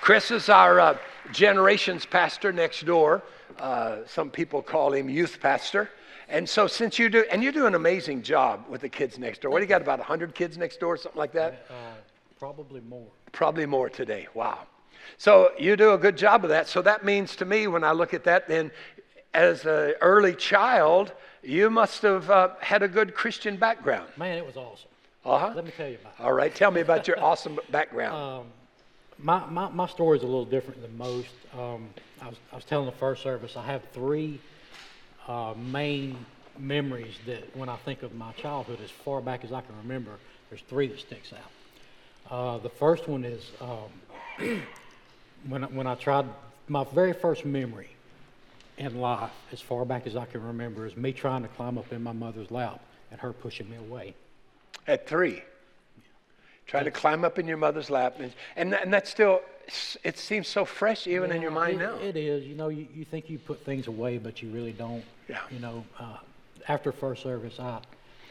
[0.00, 0.98] Chris is our uh,
[1.32, 3.22] generations pastor next door.
[3.58, 5.90] Uh, some people call him youth pastor.
[6.28, 9.42] And so, since you do, and you do an amazing job with the kids next
[9.42, 9.50] door.
[9.50, 9.82] What do you got?
[9.82, 11.66] About 100 kids next door, something like that?
[11.68, 11.74] Uh,
[12.38, 13.08] probably more.
[13.32, 14.26] Probably more today.
[14.32, 14.60] Wow.
[15.18, 16.68] So you do a good job of that.
[16.68, 18.70] So that means to me, when I look at that, then
[19.32, 21.12] as an early child,
[21.42, 24.08] you must have uh, had a good Christian background.
[24.16, 24.88] Man, it was awesome.
[25.24, 25.52] Uh huh.
[25.54, 26.22] Let me tell you about it.
[26.22, 26.54] All right.
[26.54, 28.14] Tell me about your awesome background.
[28.14, 28.46] Um,
[29.18, 31.28] my, my, my story is a little different than most.
[31.52, 31.88] Um,
[32.20, 34.40] I, was, I was telling the first service, I have three
[35.26, 36.16] uh, main
[36.58, 40.12] memories that when I think of my childhood, as far back as I can remember,
[40.50, 42.32] there's three that sticks out.
[42.32, 44.62] Uh, the first one is um,
[45.48, 46.26] when, I- when I tried,
[46.68, 47.88] my very first memory
[48.78, 51.92] in life, as far back as I can remember, is me trying to climb up
[51.92, 52.80] in my mother's lap
[53.10, 54.14] and her pushing me away.
[54.86, 55.42] At three.
[56.66, 58.16] Trying to climb up in your mother's lap.
[58.18, 59.42] And, and, and that's still,
[60.02, 61.96] it seems so fresh even in your mind it- now.
[61.96, 62.44] It is.
[62.46, 65.04] You know, you, you think you put things away, but you really don't.
[65.28, 65.40] Yeah.
[65.50, 66.16] You know, uh,
[66.68, 67.80] after first service, I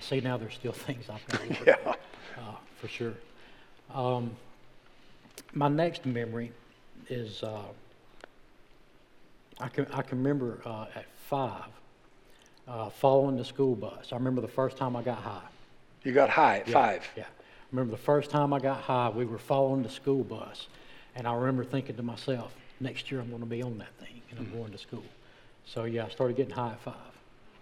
[0.02, 1.94] see now there's still things I've got to work Yeah.
[2.40, 3.14] uh, for sure.
[3.94, 4.32] Um,
[5.54, 6.52] my next memory
[7.10, 7.62] is uh,
[9.60, 11.66] I can I can remember uh, at five
[12.68, 14.08] uh, following the school bus.
[14.12, 15.42] I remember the first time I got high.
[16.04, 17.08] You got high at Yeah, five.
[17.16, 17.26] Yeah.
[17.72, 20.68] Remember the first time I got high, we were following the school bus,
[21.16, 24.22] and I remember thinking to myself, next year I'm going to be on that thing,
[24.30, 24.54] and Mm-hmm.
[24.54, 25.04] I'm going to school.
[25.66, 26.96] So yeah, I started getting high at five.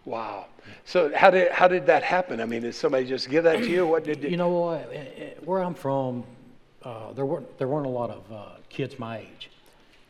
[0.06, 0.48] Wow.
[0.86, 2.42] So how did, how did that happen?
[2.42, 3.86] I mean, did somebody just give that to you?
[3.86, 4.90] What did You know what?
[4.92, 6.24] eh, eh, Where I'm from,
[6.84, 9.50] uh, there weren't there weren't a lot of uh, kids my age,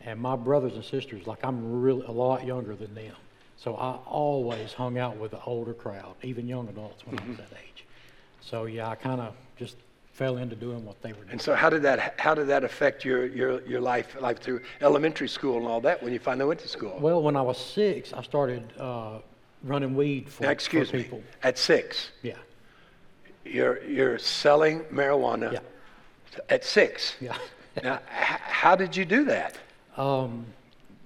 [0.02, 3.16] and my brothers and sisters, like I'm really a lot younger than them.
[3.58, 7.38] So I always hung out with the older crowd, even young adults when I was
[7.38, 7.44] Mm-hmm.
[7.44, 7.86] that age.
[8.42, 9.78] So yeah, I kind of just
[10.14, 11.32] fell into doing what they were doing.
[11.32, 14.62] And so how did that how did that affect your your, your life like through
[14.82, 16.98] elementary school and all that when you finally went to school?
[17.00, 19.20] Well, when I was six, I started uh,
[19.64, 21.04] running weed for, now, excuse for me.
[21.04, 21.22] people.
[21.44, 22.34] At six, Yeah,
[23.46, 25.60] you're you're selling marijuana yeah,
[26.50, 27.16] at six.
[27.22, 27.38] yeah.
[27.84, 29.58] Now, h- how did you do that?
[29.98, 30.46] Um,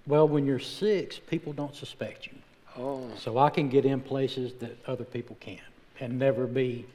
[0.08, 2.34] well, when you're six, people don't suspect you.
[2.78, 5.60] Oh, So I can get in places that other people can't
[6.00, 6.86] and never be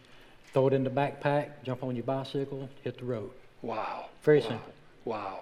[0.52, 3.30] throw it in the backpack, jump on your bicycle, hit the road.
[3.62, 4.06] wow.
[4.22, 4.48] Very wow.
[4.48, 4.72] simple.
[5.04, 5.40] Wow.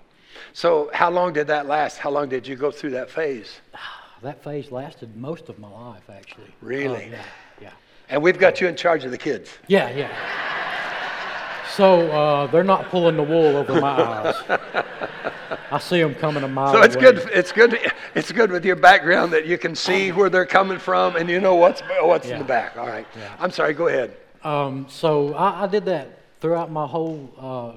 [0.52, 1.98] So how long did that last?
[1.98, 3.60] How long did you go through that phase?
[4.20, 6.52] That phase lasted most of my life, actually.
[6.60, 7.04] Really?
[7.04, 7.22] Uh, yeah,
[7.62, 7.70] yeah.
[8.08, 9.56] And we've got you in charge of the kids.
[9.68, 10.08] Yeah, yeah.
[11.78, 14.34] So uh, they're not pulling the wool over my eyes.
[15.70, 17.04] I see them coming a mile So it's away.
[17.04, 17.30] good.
[17.32, 17.78] It's good.
[18.16, 21.40] It's good with your background that you can see where they're coming from and you
[21.40, 22.76] know what's what's in the back.
[22.76, 23.06] All right.
[23.16, 23.32] Yeah.
[23.38, 23.74] I'm sorry.
[23.74, 24.16] Go ahead.
[24.42, 27.72] Um, so I, I did that throughout my whole uh,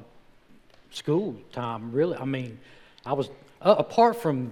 [0.89, 1.91] school time.
[1.91, 2.57] Really, I mean,
[3.05, 3.29] I was
[3.61, 4.49] uh, apart from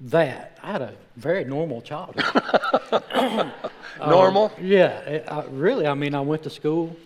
[0.00, 2.24] that, I had a very normal childhood.
[4.00, 4.50] Normal.
[4.60, 5.86] yeah, it, I, really.
[5.86, 6.96] I mean, I went to school,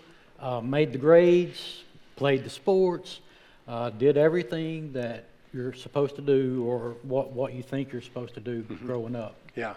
[0.41, 1.83] uh, made the grades,
[2.17, 3.21] played the sports,
[3.69, 8.35] uh, did everything that you're supposed to do or what what you think you're supposed
[8.35, 9.37] to do growing up.
[9.55, 9.75] Yeah.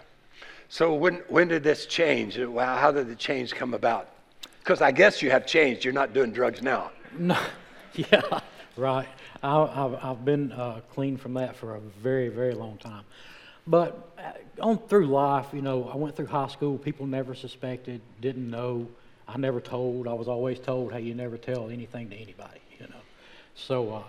[0.68, 2.38] So when when did this change?
[2.38, 4.08] Well, how did the change come about?
[4.60, 5.84] Because I guess you have changed.
[5.84, 6.90] You're not doing drugs now.
[7.18, 7.38] No,
[7.94, 8.40] yeah,
[8.76, 9.08] right.
[9.42, 13.04] I, I've, I've been uh, clean from that for a very, very long time.
[13.66, 16.76] But uh, on through life, you know, I went through high school.
[16.78, 18.86] People never suspected, didn't know.
[19.32, 20.08] I never told.
[20.08, 23.02] I was always told, "Hey, you never tell anything to anybody," you know.
[23.54, 24.02] So uh,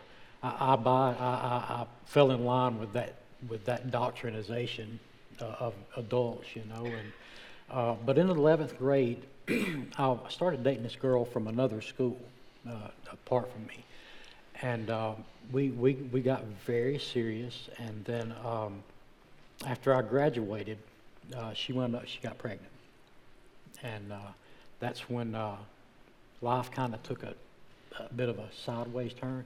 [0.43, 1.15] I, I buy.
[1.19, 3.15] I, I, I fell in line with that
[3.47, 4.97] with that doctrinization
[5.39, 6.85] uh, of adults, you know.
[6.85, 7.11] And
[7.69, 12.17] uh, but in the eleventh grade, I started dating this girl from another school,
[12.67, 13.83] uh, apart from me,
[14.61, 17.69] and um, we, we we got very serious.
[17.77, 18.83] And then um,
[19.67, 20.79] after I graduated,
[21.35, 22.07] uh, she went up.
[22.07, 22.71] She got pregnant,
[23.83, 24.17] and uh,
[24.81, 25.55] that's when uh,
[26.41, 27.33] life kind of took a,
[27.99, 29.45] a bit of a sideways turn.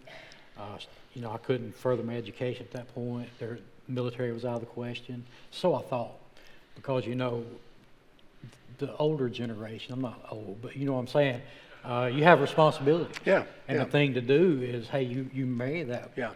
[0.57, 0.77] Uh,
[1.13, 3.29] you know, I couldn't further my education at that point.
[3.39, 5.23] The military was out of the question.
[5.51, 6.13] So I thought,
[6.75, 7.43] because you know,
[8.79, 11.41] the older generation, I'm not old, but you know what I'm saying,
[11.83, 13.13] uh, you have responsibility.
[13.25, 13.83] Yeah, And yeah.
[13.83, 16.31] the thing to do is, hey, you, you marry that, Yeah.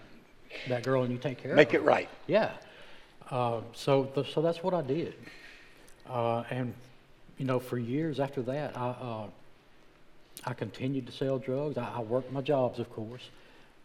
[0.68, 1.78] that girl and you take care Make of her.
[1.80, 2.10] Make it right.
[2.28, 2.52] Yeah.
[3.32, 5.14] Uh, so, th- so that's what I did.
[6.08, 6.74] Uh, and,
[7.40, 9.28] you know, for years after that, I, uh,
[10.46, 11.78] I continued to sell drugs.
[11.78, 13.24] I, I worked my jobs, of course,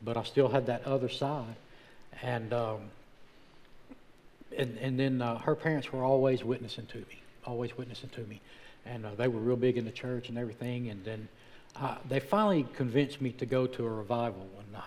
[0.03, 1.55] but I still had that other side.
[2.21, 2.81] And, um,
[4.59, 8.41] and, and then uh, her parents were always witnessing to me, always witnessing to me.
[8.85, 10.91] And uh, they were real big in the church and everything.
[10.91, 11.29] And then
[11.77, 14.83] uh, they finally convinced me to go to a revival one night.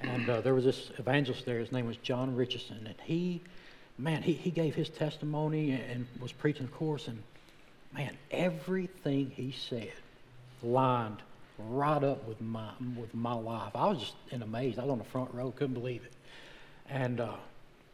[0.00, 1.58] And uh, there was this evangelist there.
[1.58, 2.86] His name was John Richardson.
[2.86, 3.42] And he,
[3.98, 7.06] man, he, he gave his testimony and, and was preaching of course.
[7.06, 7.22] And,
[7.96, 9.92] man, everything he said
[10.62, 11.18] lined
[11.58, 13.72] right up with my, with my life.
[13.74, 14.78] I was just in amaze.
[14.78, 16.12] I was on the front row, couldn't believe it.
[16.88, 17.34] And uh,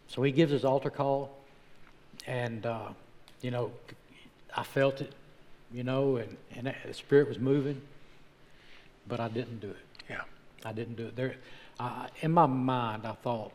[0.08, 1.30] so he gives his altar call.
[2.26, 2.88] And, uh,
[3.40, 3.72] you know,
[4.56, 5.12] I felt it,
[5.72, 7.80] you know, and, and the Spirit was moving,
[9.08, 9.76] but I didn't do it.
[10.10, 10.22] Yeah.
[10.64, 11.16] I didn't do it.
[11.16, 11.34] There,
[11.80, 13.52] I, in my mind, I thought,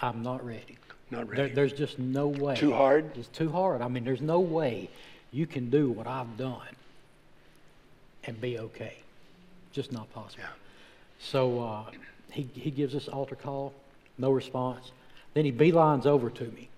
[0.00, 0.76] I'm not ready.
[1.10, 2.56] Not There, there's just no way.
[2.56, 3.16] Too hard?
[3.16, 3.82] It's too hard.
[3.82, 4.88] I mean, there's no way
[5.32, 6.76] you can do what I've done
[8.24, 8.96] and be okay.
[9.72, 10.44] Just not possible.
[10.44, 10.50] Yeah.
[11.18, 11.84] So uh,
[12.30, 13.72] he, he gives us altar call,
[14.18, 14.92] no response.
[15.34, 16.68] Then he beelines over to me.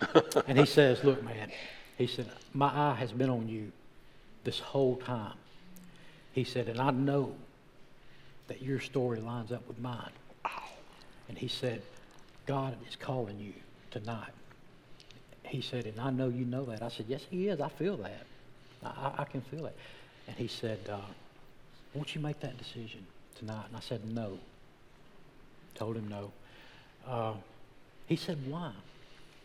[0.46, 1.50] and he says, Look, man,
[1.98, 3.70] he said, My eye has been on you
[4.44, 5.34] this whole time.
[6.32, 7.34] He said, And I know
[8.48, 10.10] that your story lines up with mine.
[11.28, 11.82] And he said,
[12.46, 13.52] God is calling you
[13.90, 14.30] tonight.
[15.44, 16.82] He said, And I know you know that.
[16.82, 17.60] I said, Yes, he is.
[17.60, 18.24] I feel that.
[18.84, 19.76] I, I- can feel it.
[20.28, 20.98] And he said, uh,
[21.94, 23.04] Won't you make that decision
[23.38, 23.64] tonight?
[23.68, 24.38] And I said, No.
[25.74, 26.30] Told him no.
[27.06, 27.34] Uh,
[28.06, 28.72] he said, Why?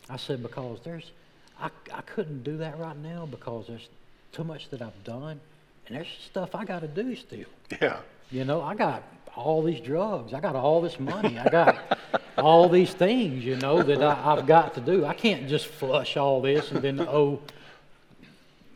[0.09, 1.11] I said, Because there's,
[1.59, 3.87] I, I couldn't do that right now because there's
[4.31, 5.39] too much that I've done.
[5.87, 7.45] And there's stuff I got to do still.
[7.81, 7.99] Yeah.
[8.31, 9.03] You know, I got
[9.35, 10.33] all these drugs.
[10.33, 11.37] I got all this money.
[11.39, 11.77] I got
[12.37, 15.05] all these things, you know, that I, I've got to do.
[15.05, 17.41] I can't just flush all this and then owe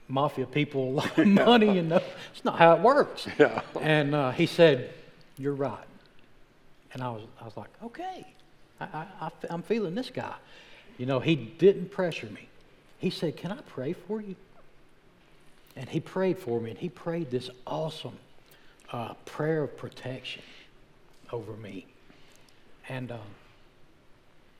[0.08, 2.02] mafia people a lot of money, you know.
[2.34, 3.28] It's not how it works.
[3.38, 3.62] Yeah.
[3.80, 4.94] And uh, he said,
[5.38, 5.78] You're right.
[6.94, 8.26] And I was, I was like, Okay.
[8.82, 10.36] I, I'm feeling this guy.
[10.98, 12.48] You know, he didn't pressure me.
[12.98, 14.36] He said, Can I pray for you?
[15.76, 18.18] And he prayed for me, and he prayed this awesome
[18.92, 20.44] uh, prayer of protection
[21.32, 21.86] over me.
[22.90, 23.20] And um,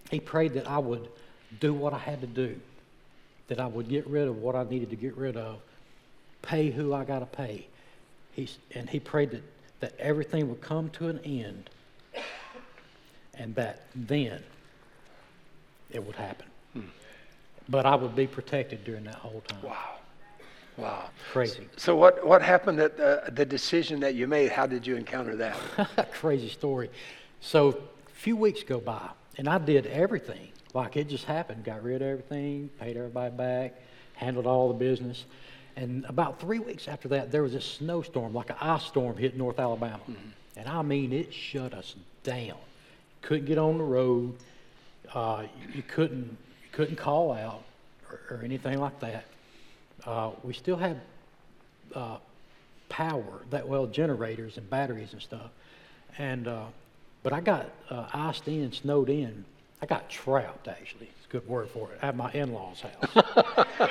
[0.10, 1.08] he prayed that I would
[1.60, 2.60] do what I had to do,
[3.48, 5.60] that I would get rid of what I needed to get rid of,
[6.42, 7.68] pay who I got to pay.
[8.34, 9.44] He's, and he prayed that,
[9.80, 11.70] that everything would come to an end
[13.40, 14.44] and that then
[15.92, 16.46] it would happen.
[16.74, 16.82] Hmm.
[17.68, 19.62] But I would be protected during that whole time.
[19.64, 19.96] Wow.
[20.78, 21.10] Wow.
[21.32, 21.68] Crazy.
[21.78, 24.52] So what, what happened at the, the decision that you made?
[24.52, 26.12] How did you encounter that?
[26.14, 26.90] Crazy story.
[27.42, 31.64] So a few weeks go by, and I did everything like it just happened.
[31.64, 33.74] Got rid of everything, paid everybody back,
[34.14, 35.24] handled all the business.
[35.78, 39.38] And about three weeks after that, there was a snowstorm, like an ice storm, hit
[39.38, 40.02] North Alabama.
[40.58, 42.58] And I mean, it shut us down.
[43.22, 44.36] Couldn't get on the road.
[45.14, 47.64] Uh, you couldn't you couldn't call out
[48.12, 49.24] or, or anything like that.
[50.06, 51.00] Uh, we still had
[51.96, 52.18] uh,
[52.90, 55.50] power, that well, generators and batteries and stuff.
[56.18, 56.66] And uh,
[57.30, 59.46] but I got uh, iced in, snowed in.
[59.84, 61.12] I got trapped actually.
[61.16, 62.00] It's a good word for it.
[62.02, 63.24] At my in-laws' house.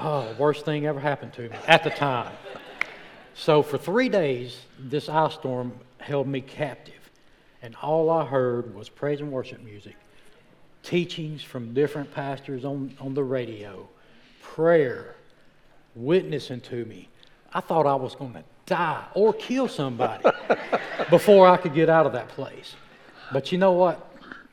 [0.00, 2.32] oh, worst thing ever happened to me at the time.
[3.34, 7.10] So for three days, this ice storm held me captive,
[7.62, 9.94] and all I heard was praise and worship music,
[10.82, 13.88] teachings from different pastors on, on the radio,
[14.42, 15.14] prayer,
[15.94, 17.08] witnessing to me.
[17.52, 20.24] I thought I was going to die or kill somebody
[21.10, 22.74] before I could get out of that place.
[23.32, 24.10] But you know what?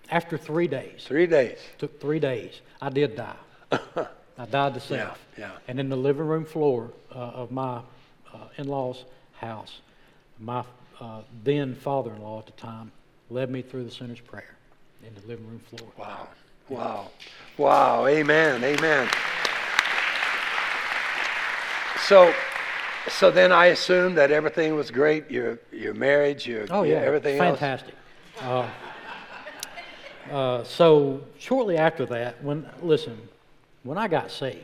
[0.10, 1.58] After three days, Three days.
[1.78, 3.36] took three days, I did die.
[4.38, 5.20] I died to self.
[5.38, 5.52] Yeah, yeah.
[5.68, 7.78] And in the living room floor uh, of my
[8.34, 9.06] uh, in-laws'
[9.40, 9.80] house,
[10.40, 10.64] my
[11.00, 12.92] uh, then father-in-law at the time
[13.30, 14.56] led me through the sinner's prayer
[15.08, 15.90] in the living room floor.
[15.98, 16.28] Wow.
[16.70, 17.10] Wow.
[17.58, 18.08] Wow.
[18.08, 18.64] Amen.
[18.64, 19.10] Amen.
[22.08, 22.34] So,
[23.10, 25.30] so then I assumed that everything was great.
[25.30, 27.96] Your your marriage, your Oh yeah, everything fantastic.
[28.40, 28.68] Uh,
[30.32, 33.18] uh, so shortly after that, when listen,
[33.84, 34.64] when I got saved,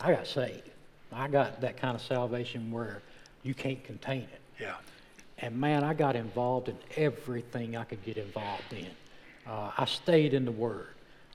[0.00, 0.62] I got saved.
[1.12, 3.00] I got that kind of salvation where
[3.42, 4.40] you can't contain it.
[4.60, 4.74] Yeah.
[5.38, 8.88] And man, I got involved in everything I could get involved in.
[9.46, 10.88] Uh, I stayed in the Word.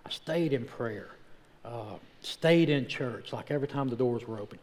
[0.06, 1.10] I stayed in prayer.
[1.64, 4.60] Uh, stayed in church, like every time the doors were open.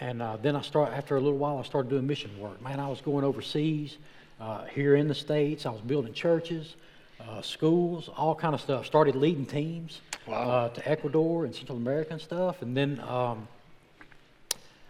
[0.00, 2.60] And uh, then I start after a little while, I started doing mission work.
[2.62, 3.96] Man, I was going overseas,
[4.40, 5.66] uh, here in the states.
[5.66, 6.74] I was building churches.
[7.20, 8.86] uh, schools, all kind of stuff.
[8.86, 10.50] Started leading teams Wow.
[10.50, 12.62] uh, to Ecuador and Central America and stuff.
[12.62, 13.48] And then um,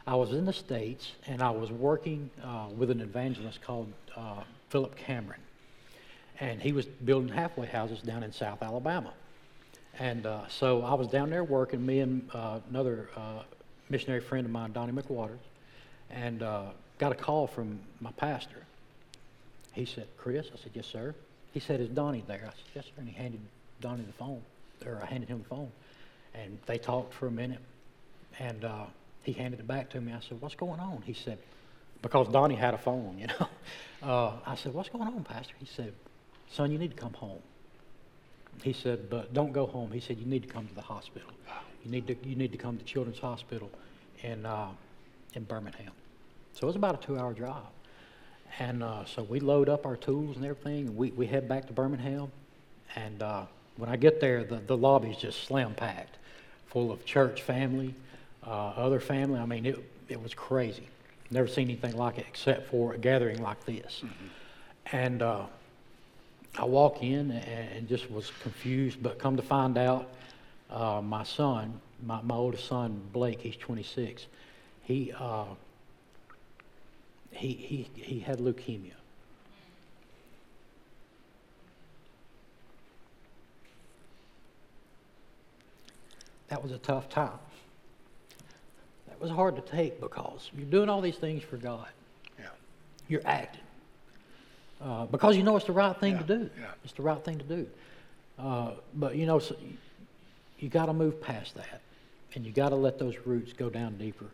[0.06, 4.42] I was in the States and I was working uh, with an evangelist called uh,
[4.68, 5.40] Philip Cameron.
[6.38, 9.14] And he was building halfway houses down in South Alabama.
[9.98, 13.42] And uh, so I was down there working, me and uh, another uh,
[13.88, 15.38] missionary friend of mine, Donnie McWaters,
[16.10, 16.64] and uh,
[16.98, 18.64] got a call from my pastor.
[19.72, 21.14] He said, Chris, I said, yes, sir.
[21.52, 22.42] He said, is Donnie there?
[22.42, 22.92] I said, yes, sir.
[22.98, 23.40] And he handed
[23.80, 24.42] Donnie the phone,
[24.84, 25.70] or I handed him the phone.
[26.34, 27.60] And they talked for a minute,
[28.38, 28.86] and uh,
[29.22, 30.12] he handed it back to me.
[30.12, 31.02] I said, what's going on?
[31.04, 31.38] He said,
[32.02, 33.48] because Donnie had a phone, you know.
[34.02, 35.54] Uh, I said, what's going on, Pastor?
[35.58, 35.92] He said,
[36.50, 37.40] son, you need to come home.
[38.62, 39.90] He said, but don't go home.
[39.92, 41.30] He said, you need to come to the hospital.
[41.84, 43.70] You need to, you need to come to Children's Hospital
[44.22, 44.68] in, uh,
[45.34, 45.92] in Birmingham.
[46.54, 47.62] So it was about a two-hour drive.
[48.58, 51.66] And uh, so we load up our tools and everything, and we, we head back
[51.68, 52.32] to Birmingham.
[52.96, 53.42] And uh,
[53.76, 56.16] when I get there, the, the lobby's just slam packed,
[56.66, 57.94] full of church family,
[58.44, 59.38] uh, other family.
[59.38, 59.78] I mean, it,
[60.08, 60.88] it was crazy.
[61.30, 64.02] Never seen anything like it except for a gathering like this.
[64.90, 65.44] And uh,
[66.58, 70.08] I walk in and, just was confused, but come to find out,
[70.70, 74.26] uh, my son, my, my oldest son, Blake, he's 26,
[74.82, 75.44] he, uh,
[77.30, 78.92] he, he, he had leukemia.
[86.48, 87.38] That was a tough time.
[89.06, 91.88] That was hard to take because you're doing all these things for God.
[92.38, 92.46] Yeah.
[93.06, 93.60] You're acting.
[94.82, 96.50] Uh, because you know it's the right thing to do.
[96.58, 96.66] yeah.
[96.84, 97.66] It's the right thing to do.
[98.38, 99.76] Uh, but you know, so you,
[100.60, 101.80] you got to move past that,
[102.34, 104.26] and you got to let those roots go down deeper.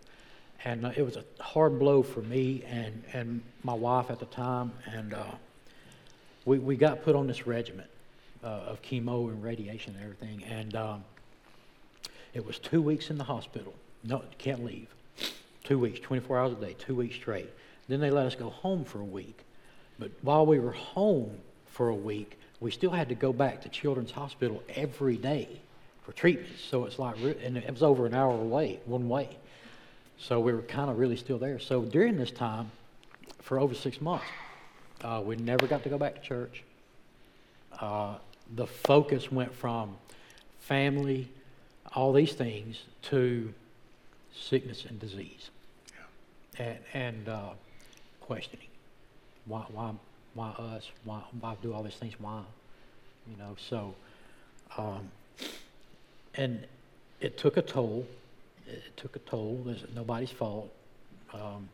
[0.65, 4.27] And uh, it was a hard blow for me and and my wife at the
[4.27, 5.25] time, and uh,
[6.45, 7.87] we we got put on this regimen
[8.43, 11.05] uh, of chemo and radiation and everything, and um,
[12.35, 13.75] it was two weeks in the hospital.
[14.03, 14.89] No, you can't leave.
[15.63, 17.49] Two weeks, 24 hours a day, two weeks straight.
[17.89, 19.39] Then they let us go home for a week.
[19.99, 23.69] But while we were home for a week, we still had to go back to
[23.69, 25.49] Children's Hospital every day
[26.03, 26.63] for treatments.
[26.63, 29.37] So it's like, and it was over an hour away, one way.
[30.19, 31.59] So we were kind of really still there.
[31.59, 32.71] So during this time,
[33.41, 34.27] for over six months,
[35.03, 36.63] uh, we never got to go back to church.
[37.79, 38.15] Uh,
[38.55, 39.97] the focus went from
[40.61, 41.29] family,
[41.95, 43.53] all these things, to
[44.35, 45.51] sickness and disease,
[46.59, 47.51] and, and uh,
[48.21, 48.69] questioning
[49.47, 49.93] why, why,
[50.35, 50.91] why us?
[51.05, 52.15] Why, why do all these things?
[52.19, 52.43] Why?
[53.31, 53.95] You know, so,
[54.77, 55.11] um,
[56.35, 56.67] and
[57.21, 58.07] it took a toll.
[58.67, 59.63] It took a toll.
[59.69, 60.73] It's nobody's fault.
[61.33, 61.69] Um,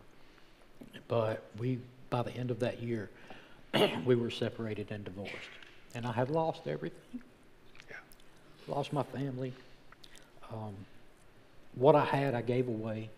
[1.08, 1.78] but we,
[2.10, 3.08] by the end of that year,
[4.04, 5.34] we were separated and divorced.
[5.94, 7.20] And I had lost everything.
[7.88, 7.96] Yeah.
[8.68, 9.52] Lost my family.
[10.52, 10.74] Um,
[11.74, 13.08] what I had, I gave away,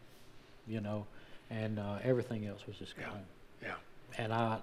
[0.67, 1.07] you know,
[1.51, 3.07] and uh, everything else was just Yeah.
[3.07, 3.25] gone
[3.63, 3.75] Yeah.
[4.19, 4.59] And I,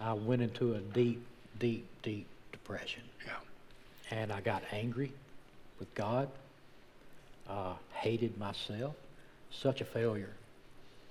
[0.00, 1.24] I went into a deep,
[1.58, 3.02] deep, deep depression.
[3.26, 3.32] Yeah.
[4.10, 5.12] And I got angry
[5.78, 6.28] with God,
[7.48, 8.94] uh, hated myself,
[9.50, 10.32] such a failure,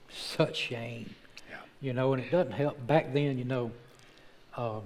[0.10, 1.14] such shame,
[1.50, 1.58] Yeah.
[1.82, 2.14] you know.
[2.14, 2.86] And it doesn't help.
[2.88, 3.72] Back then, you know,
[4.58, 4.84] um,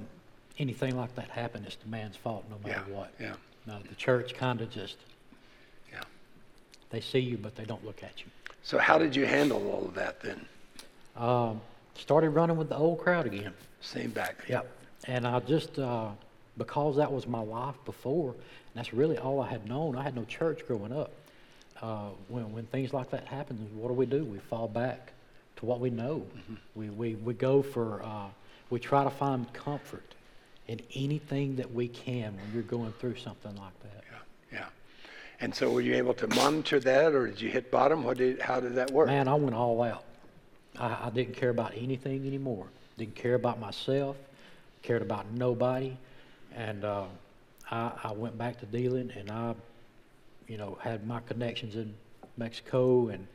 [0.58, 2.96] anything like that happened, it's the man's fault, no matter Yeah.
[2.96, 3.14] what.
[3.20, 3.36] Yeah.
[3.66, 4.96] No, the church kind of just
[5.92, 6.04] Yeah.
[6.90, 8.28] they see you, but they don't look at you.
[8.64, 10.46] So how did you handle all of that then?
[11.16, 11.62] Um,
[11.98, 13.54] started running with the old crowd again.
[13.82, 14.38] Same back.
[14.48, 14.70] Yep.
[15.06, 16.10] And I just, uh,
[16.58, 19.96] because that was my life before, and that's really all I had known.
[19.96, 21.12] I had no church growing up.
[21.82, 24.24] Uh, when, when things like that happen, what do we do?
[24.24, 25.12] We fall back
[25.58, 26.26] to what we know.
[26.76, 28.28] We, we, we go for, uh,
[28.70, 30.16] we try to find comfort
[30.68, 34.04] in anything that we can when you're going through something like that.
[34.12, 34.60] Yeah.
[34.60, 34.66] Yeah.
[35.40, 38.04] And so were you able to monitor that or did you hit bottom?
[38.04, 39.08] What did, how did that work?
[39.08, 40.04] Man, I went all out.
[40.80, 42.68] I, I didn't care about anything anymore.
[42.98, 44.16] Didn't care about myself.
[44.82, 45.96] Cared about nobody.
[46.56, 47.06] And uh,
[47.70, 49.54] I, I went back to dealing, and I,
[50.48, 51.94] you know, had my connections in
[52.38, 53.28] Mexico, and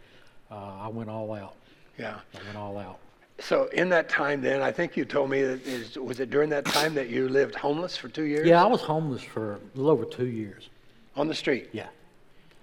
[0.51, 1.55] uh, I went all out.
[1.99, 2.19] Yeah.
[2.35, 2.99] I went all out.
[3.39, 6.49] So in that time then, I think you told me that is, was it during
[6.51, 8.47] that time that you lived homeless for two years?
[8.47, 10.69] Yeah, I was homeless for a little over two years.
[11.17, 11.69] On the street?
[11.73, 11.89] Yeah,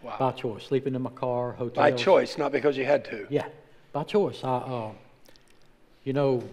[0.01, 0.15] Wow.
[0.17, 1.75] by choice, sleeping in my car, hotels.
[1.75, 3.27] By choice, not because you had to.
[3.29, 3.47] Yeah,
[3.91, 4.43] by choice.
[4.43, 4.91] I, uh,
[6.03, 6.43] you know,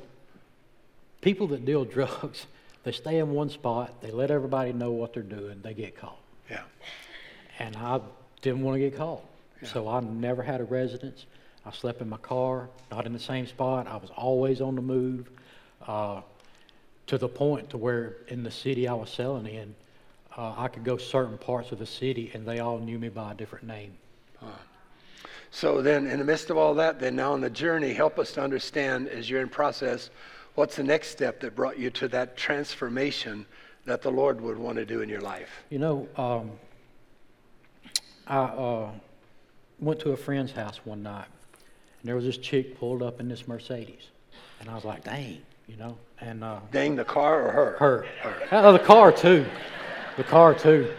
[1.21, 2.47] people that deal drugs,
[2.85, 6.19] they stay in one spot, they let everybody know what they're doing, they get caught.
[6.51, 6.63] Yeah.
[7.59, 8.01] And I
[8.43, 9.25] didn't want to get caught.
[9.73, 11.25] So I never had a residence.
[11.65, 13.87] I slept in my car, not in the same spot.
[13.89, 15.31] I was always on the move.
[15.87, 16.21] Uh,
[17.07, 19.75] to the point to where in the city I was selling in,
[20.37, 23.33] uh, I could go certain parts of the city and they all knew me by
[23.33, 23.93] a different name.
[25.57, 28.31] So then, in the midst of all that, then now on the journey, help us
[28.33, 30.11] to understand as you're in process,
[30.55, 33.47] what's the next step that brought you to that transformation
[33.87, 35.49] that the Lord would want to do in your life?
[35.71, 36.51] You know, um,
[38.27, 38.91] I uh,
[39.81, 43.27] went to a friend's house one night, and there was this chick pulled up in
[43.27, 44.11] this Mercedes,
[44.61, 47.77] and I was like, "Dang," you know, and uh, Dang, the car or her?
[47.79, 48.49] her, her.
[48.53, 49.47] oh, the car too,
[50.19, 50.93] the car too.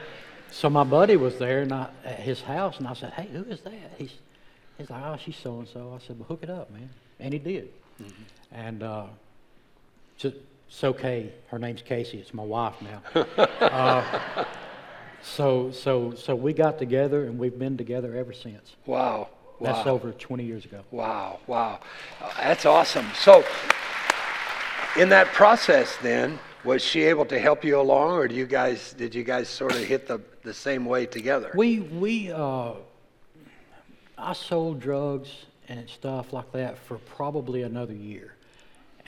[0.49, 3.43] So my buddy was there, and I, at his house, and I said, "Hey, who
[3.43, 4.13] is that?" He's,
[4.77, 7.33] he's like, "Oh, she's so and so." I said, "Well, hook it up, man," and
[7.33, 7.69] he did,
[8.51, 8.83] and.
[8.83, 9.05] Uh,
[10.17, 10.35] just,
[10.67, 11.31] it's okay.
[11.47, 12.17] Her name's Casey.
[12.17, 13.23] It's my wife now.
[13.61, 14.45] uh,
[15.21, 18.75] so, so, so we got together, and we've been together ever since.
[18.85, 19.29] Wow.
[19.59, 19.73] Wow.
[19.73, 20.83] That's over 20 years ago.
[20.91, 21.79] Wow, wow.
[22.21, 23.07] Uh, that's awesome.
[23.15, 23.43] So,
[24.99, 28.93] in that process, then, was she able to help you along, or do you guys
[28.93, 31.51] did you guys sort of hit the, the same way together?
[31.55, 32.73] We, we, uh,
[34.17, 35.29] I sold drugs
[35.67, 38.33] and stuff like that for probably another year.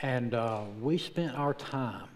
[0.01, 2.07] And uh, we spent our time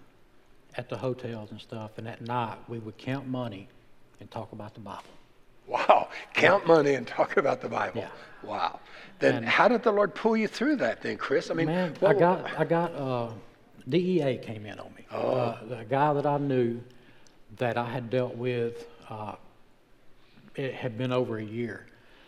[0.76, 3.68] at the hotels and stuff, and at night we would count money
[4.20, 5.04] and talk about the Bible.
[5.68, 6.10] Wow.
[6.34, 8.02] Count money and talk about the Bible.
[8.02, 8.10] Yeah.
[8.44, 8.80] Wow.
[9.20, 11.50] Then And- how did the Lord pull you through that then, Chris?
[11.50, 13.30] I mean, Man, I got, I got, uh,
[13.88, 15.06] DEA came in on me.
[15.12, 15.32] Oh.
[15.32, 16.82] Uh, the guy that I knew
[17.58, 19.36] that I had dealt with, uh,
[20.56, 21.86] it had been over a year.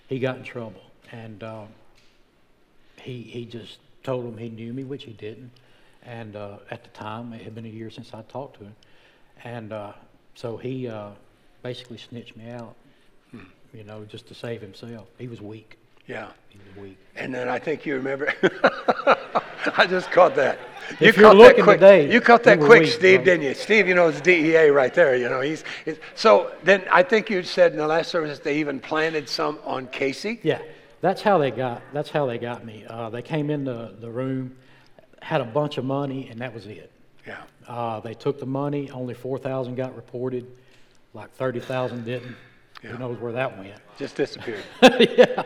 [0.08, 0.82] He got in trouble,
[1.12, 1.66] and uh,
[3.02, 5.52] he he just told him he knew me, which he didn't.
[6.04, 8.76] And uh, at the time, it had been a year since I talked to him,
[9.44, 9.94] and uh,
[10.36, 11.10] so he uh,
[11.64, 12.76] basically snitched me out.
[13.32, 13.40] Hmm.
[13.74, 15.08] You know, just to save himself.
[15.18, 15.78] He was weak.
[16.08, 16.30] Yeah.
[16.50, 16.98] He was weak.
[17.16, 18.34] And then I think you remember.
[19.78, 20.60] I just caught that.
[21.00, 21.80] You If caught that quick.
[21.80, 23.26] today, you caught that quick, weak, Steve, bro.
[23.26, 23.54] didn't you?
[23.56, 25.16] Steve, you know, it's DEA right there.
[25.16, 25.98] You know, he's, he's.
[26.14, 29.88] So then I think you said in the last service they even planted some on
[29.88, 30.40] Casey.
[30.44, 30.62] Yeah,
[31.02, 31.82] that's how they got.
[31.94, 32.86] That's how they got me.
[32.88, 34.56] Uh, they came in the, the room,
[35.22, 36.92] had a bunch of money, and that was it.
[37.26, 37.42] Yeah.
[37.68, 38.92] Uh, they took the money.
[38.92, 40.46] Only four thousand got reported.
[41.16, 42.36] Like thirty thousand didn't.
[42.84, 42.92] Yeah.
[42.92, 43.74] Who knows where that went?
[43.98, 44.64] Just disappeared.
[44.84, 45.44] yeah.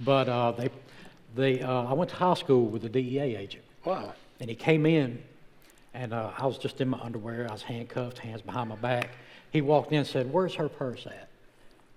[0.00, 0.70] But uh, they,
[1.34, 1.60] they.
[1.60, 4.14] Uh, I went to high school with a DEA agent, wow.
[4.40, 5.22] and he came in,
[5.92, 7.46] and uh, I was just in my underwear.
[7.48, 9.10] I was handcuffed, hands behind my back.
[9.50, 11.28] He walked in and said, "Where's her purse at?"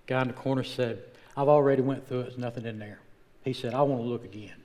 [0.05, 1.01] Guy in the corner said,
[1.37, 2.23] "I've already went through it.
[2.23, 2.99] There's nothing in there."
[3.45, 4.55] He said, "I want to look again."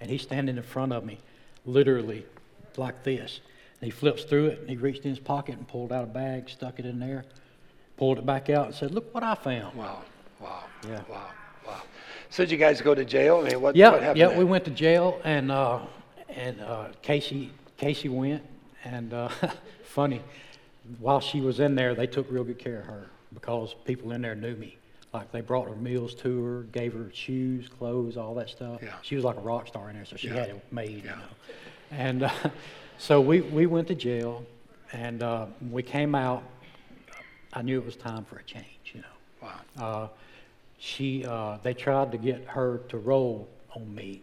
[0.00, 1.18] And he's standing in front of me,
[1.64, 2.26] literally
[2.76, 3.40] like this.
[3.80, 6.06] And he flips through it, and he reached in his pocket and pulled out a
[6.06, 7.24] bag, stuck it in there,
[7.96, 10.02] pulled it back out, and said, "Look what I found." Wow.
[10.38, 10.64] Wow.
[10.86, 11.02] Yeah.
[11.08, 11.30] Wow.
[12.34, 13.36] So did you guys go to jail?
[13.46, 14.16] I mean, what, what Yeah, happened?
[14.18, 14.26] yeah.
[14.26, 14.38] there?
[14.38, 15.78] We went to jail, and uh,
[16.30, 18.42] and uh, Casey Casey went,
[18.82, 19.28] and uh,
[19.84, 20.20] funny,
[20.98, 24.20] while she was in there, they took real good care of her because people in
[24.20, 24.76] there knew me.
[25.12, 28.80] Like they brought her meals to her, gave her shoes, clothes, all that stuff.
[28.82, 28.94] Yeah.
[29.02, 30.34] She was like a rock star in there, so she Yeah.
[30.34, 31.04] had it made.
[31.04, 31.10] Yeah.
[31.12, 31.22] You know.
[31.92, 32.30] And uh,
[32.98, 34.44] so we we went to jail,
[34.92, 36.42] and uh, we came out.
[37.52, 38.66] I knew it was time for a change.
[38.92, 39.06] You know.
[39.40, 39.60] Wow.
[39.78, 40.08] Uh,
[40.78, 44.22] she, uh, they tried to get her to roll on me,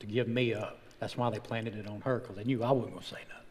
[0.00, 0.78] to give me up.
[1.00, 3.20] That's why they planted it on her, because they knew I wasn't going to say
[3.28, 3.44] nothing.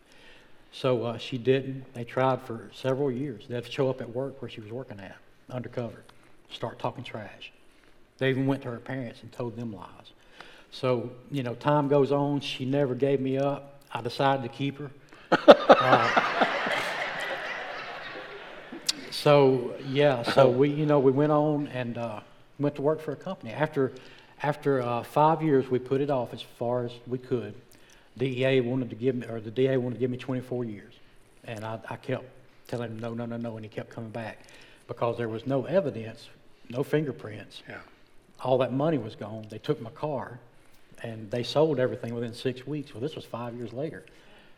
[0.71, 1.93] So uh, she didn't.
[1.93, 3.45] They tried for several years.
[3.47, 5.15] They'd show up at work where she was working at,
[5.49, 6.03] undercover,
[6.49, 7.51] start talking trash.
[8.17, 10.11] They even went to her parents and told them lies.
[10.71, 12.41] So, you know, time goes on.
[12.41, 13.79] She never gave me up.
[13.93, 14.91] I decided to keep her.
[19.27, 22.19] So yeah, so we you know we went on and uh,
[22.59, 23.51] went to work for a company.
[23.51, 23.91] After
[24.43, 27.55] after uh, five years, we put it off as far as we could.
[28.17, 30.93] DEA wanted to give me, or the DA wanted to give me 24 years,
[31.45, 32.25] and I, I kept
[32.67, 34.39] telling him no, no, no, no, and he kept coming back
[34.87, 36.29] because there was no evidence,
[36.69, 37.63] no fingerprints.
[37.67, 37.79] Yeah.
[38.43, 39.47] All that money was gone.
[39.49, 40.39] They took my car,
[41.03, 42.93] and they sold everything within six weeks.
[42.93, 44.05] Well, this was five years later.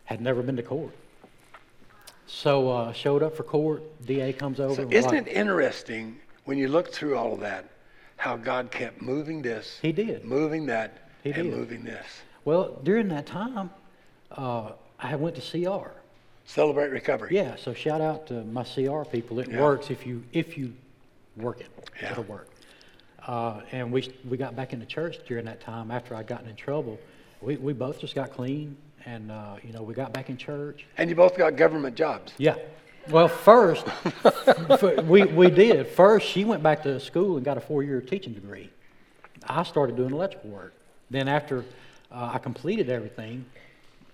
[0.05, 0.91] Had never been to court.
[2.27, 3.81] So uh, showed up for court.
[4.05, 4.75] DA comes over.
[4.75, 7.65] So isn't like- it interesting when you look through all of that,
[8.19, 10.25] how God kept moving this, He did.
[10.25, 11.53] moving that, He and did.
[11.57, 12.05] moving this.
[12.43, 13.69] Well, during that time,
[14.31, 15.91] uh, I went to CR.
[16.45, 17.29] Celebrate recovery.
[17.31, 19.39] Yeah, so shout out to my CR people.
[19.39, 19.61] It Yeah.
[19.61, 20.73] works if you if you
[21.37, 21.67] work it.
[22.01, 22.11] Yeah.
[22.11, 22.49] It'll work.
[23.25, 26.55] Uh, and we we got back into church during that time after I'd gotten in
[26.57, 26.99] trouble.
[27.41, 30.85] We we both just got clean, and uh, you know we got back in church.
[30.97, 32.33] And you both got government jobs.
[32.37, 32.55] Yeah.
[33.09, 33.85] Well, first
[35.03, 35.87] we we did.
[35.87, 38.69] First, she went back to school and got a four-year teaching degree.
[39.47, 40.73] I started doing electrical work.
[41.09, 41.65] Then after
[42.11, 43.45] uh, I completed everything,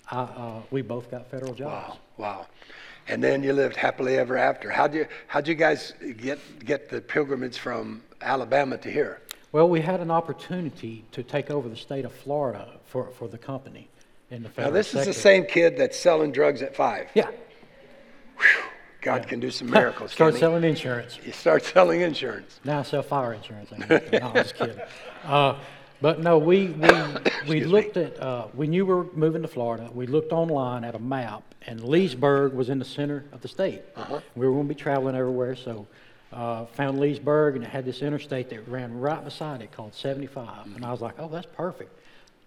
[0.10, 1.98] I, uh, we both got federal jobs.
[2.18, 2.48] Wow, wow.
[3.08, 4.72] And then you lived happily ever after.
[4.72, 9.22] How'd you, how'd you guys get, get the pilgrimage from Alabama to here?
[9.52, 13.38] Well, we had an opportunity to take over the state of Florida for, for the
[13.38, 13.88] company
[14.32, 17.10] in the Now, federal this is the same kid that's selling drugs at five.
[17.14, 17.30] Yeah.
[19.06, 20.12] God can do some miracles.
[20.12, 20.39] Start can he?
[20.39, 21.20] selling insurance.
[21.24, 22.60] You start selling insurance.
[22.66, 23.72] Now I sell fire insurance.
[23.72, 24.12] I guess.
[24.12, 24.80] no, I'm just kidding.
[25.24, 25.56] Uh,
[26.01, 26.89] but no, we we,
[27.47, 29.89] we looked at uh, when you were moving to Florida.
[29.93, 33.84] We looked online at a map, and Leesburg was in the center of the state.
[33.95, 34.20] Uh-huh.
[34.36, 35.88] We were going to be traveling everywhere, so
[36.34, 40.76] uh, found Leesburg, and it had this interstate that ran right beside it called 75.
[40.76, 41.97] And I was like, oh, that's perfect.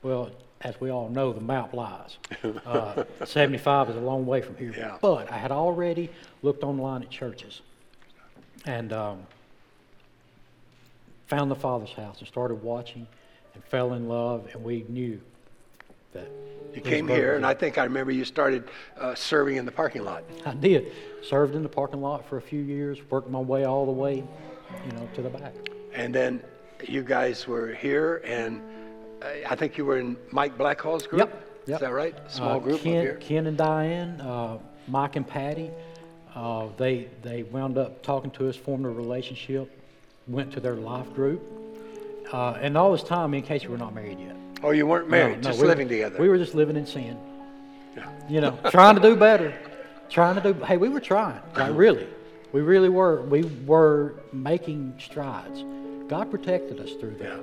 [0.02, 0.30] Well,
[0.62, 2.18] as we all know, the map lies.
[2.66, 4.74] Uh, 75 is a long way from here.
[4.76, 4.98] Yeah.
[5.00, 6.10] But I had already
[6.42, 7.62] looked online at churches,
[8.66, 8.92] and.
[8.92, 9.26] Um,
[11.28, 13.06] found the Father's house and started watching
[13.54, 15.20] and fell in love, and we knew
[16.12, 16.28] that.
[16.74, 17.46] You came here, and.
[17.46, 20.24] I think I remember you started uh, serving in the parking lot.
[20.44, 20.92] I did.
[21.22, 24.16] Served in the parking lot for a few years, worked my way all the way,
[24.16, 25.54] you know, to the back.
[25.94, 26.42] And then
[26.86, 28.60] you guys were here, and
[29.22, 31.20] I- think you were in Mike Blackhall's group?
[31.20, 32.14] Yep, Is that right?
[32.28, 33.18] Small Uh, group Ken, up here?
[33.20, 35.70] Ken and Diane, uh, Mike and Patty,
[36.34, 39.70] uh, they they wound up talking to us, formed a relationship,
[40.28, 41.42] went to their life group,
[42.32, 44.36] uh, and all this time, in case you were not married yet.
[44.62, 46.18] Oh, you weren't married, no, just we were- living together?
[46.18, 47.16] We were just living in sin.
[47.96, 48.08] Yeah.
[48.28, 49.52] You know, trying to do better,
[50.08, 50.64] trying to do.
[50.64, 52.06] Hey, we were trying, like really,
[52.52, 53.22] we really were.
[53.22, 55.64] We were making strides.
[56.08, 57.40] God protected us through that.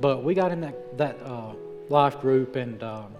[0.00, 1.54] But we got in that that uh,
[1.88, 3.14] life group, and um,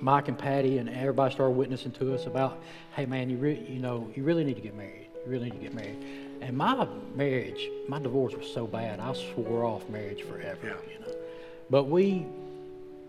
[0.00, 2.60] Mike and Patty and everybody started witnessing to us about,
[2.94, 5.08] hey man, you re- you know you really need to get married.
[5.24, 5.96] You really need to get married.
[6.40, 10.66] And my marriage, my divorce was so bad, I swore off marriage forever.
[10.66, 10.92] Yeah.
[10.92, 11.14] You know,
[11.70, 12.26] but we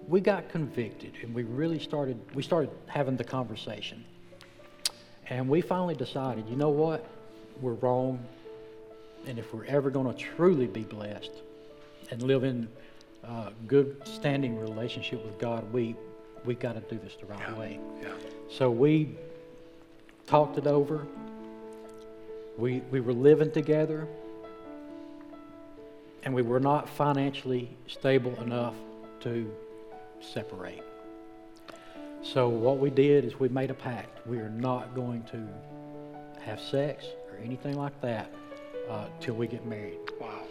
[0.08, 4.06] we got convicted, and we really started we started having the conversation,
[5.30, 7.06] and we finally decided, you know what,
[7.60, 8.24] we're wrong,
[9.26, 11.32] and if we're ever going to truly be blessed
[12.10, 12.68] and live in
[13.24, 15.96] uh, good standing relationship with God, we
[16.46, 17.80] we got to do this the right way.
[18.02, 18.10] Yeah.
[18.50, 19.16] So we
[20.28, 21.06] talked it over.
[22.58, 24.08] We we were living together,
[26.24, 28.76] and we were not financially stable enough
[29.22, 29.52] to
[30.22, 30.84] separate.
[32.24, 34.26] So what we did is we made a pact.
[34.28, 35.48] We are not going to
[36.42, 38.32] have sex or anything like that
[38.90, 40.00] uh, till we get married.
[40.20, 40.42] Wow.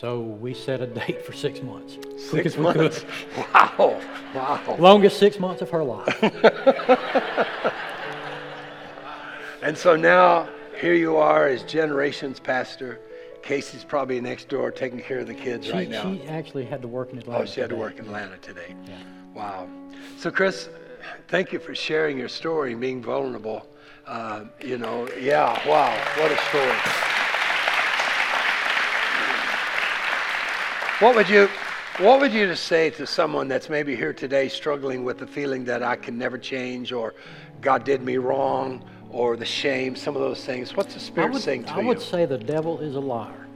[0.00, 1.94] So we set a date for six months.
[2.16, 2.76] Six Quick as we could.
[2.76, 3.04] months.
[3.36, 4.00] Wow.
[4.34, 4.76] Wow.
[4.78, 6.18] Longest six months of her life.
[9.62, 10.48] And so now
[10.80, 12.98] here you are as generations pastor.
[13.42, 16.02] Casey's probably next door taking care of the kids She, right now.
[16.02, 17.42] she actually had to work in Atlanta.
[17.42, 18.74] Oh, she had to work in Atlanta today.
[18.88, 18.96] Yeah.
[19.34, 19.68] Wow.
[20.18, 20.68] So, Chris,
[21.28, 23.64] thank you for sharing your story and being vulnerable.
[24.04, 26.76] Uh, you know, yeah, wow, what a story.
[31.02, 31.48] What would you,
[31.98, 35.64] what would you just say to someone that's maybe here today struggling with the feeling
[35.64, 37.14] that I can never change, or
[37.60, 40.76] God did me wrong, or the shame, some of those things?
[40.76, 41.82] What's the Spirit would, saying to I you?
[41.82, 43.48] I would say the devil is a liar.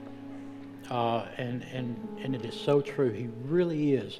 [0.91, 3.11] Uh, and, and, and it is so true.
[3.11, 4.19] He really is.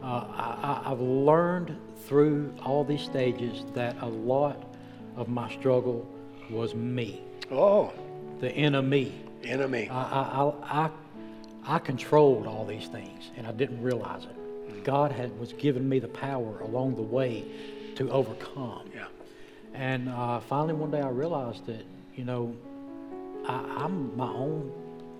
[0.00, 4.76] Uh, I- I've learned through all these stages that a lot
[5.16, 6.08] of my struggle
[6.48, 7.92] was me, oh,
[8.38, 9.12] the enemy.
[9.42, 9.88] enemy.
[9.90, 10.90] I, I, I,
[11.66, 14.84] I, controlled all these things, and I didn't realize it.
[14.84, 17.44] God had was giving me the power along the way
[17.96, 18.90] to overcome.
[18.94, 19.06] yeah.
[19.74, 21.84] And uh, finally, one day, I realized that
[22.14, 22.54] you know
[23.46, 24.72] I, I'm my own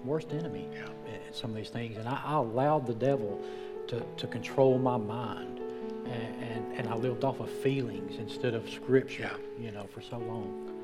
[0.05, 0.68] worst enemy
[1.07, 3.41] in some of these things, and I, I allowed the devil
[3.88, 5.61] to, to control my mind,
[6.07, 9.30] and, and, and I lived off of feelings instead of scripture.
[9.59, 10.80] You know, for so long.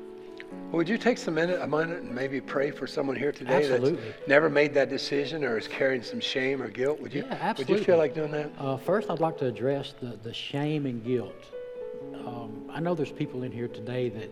[0.71, 3.91] Would you take some minute, a minute and maybe pray for someone here today Absolutely.
[4.03, 6.99] that's never made that decision or is carrying some shame or guilt?
[6.99, 7.23] Would you?
[7.25, 7.73] Yeah, absolutely.
[7.73, 8.51] Would you feel like doing that?
[8.59, 11.45] Uh, first, I'd like to address the, the shame and guilt.
[12.13, 14.29] Um, I know there's people in here today that,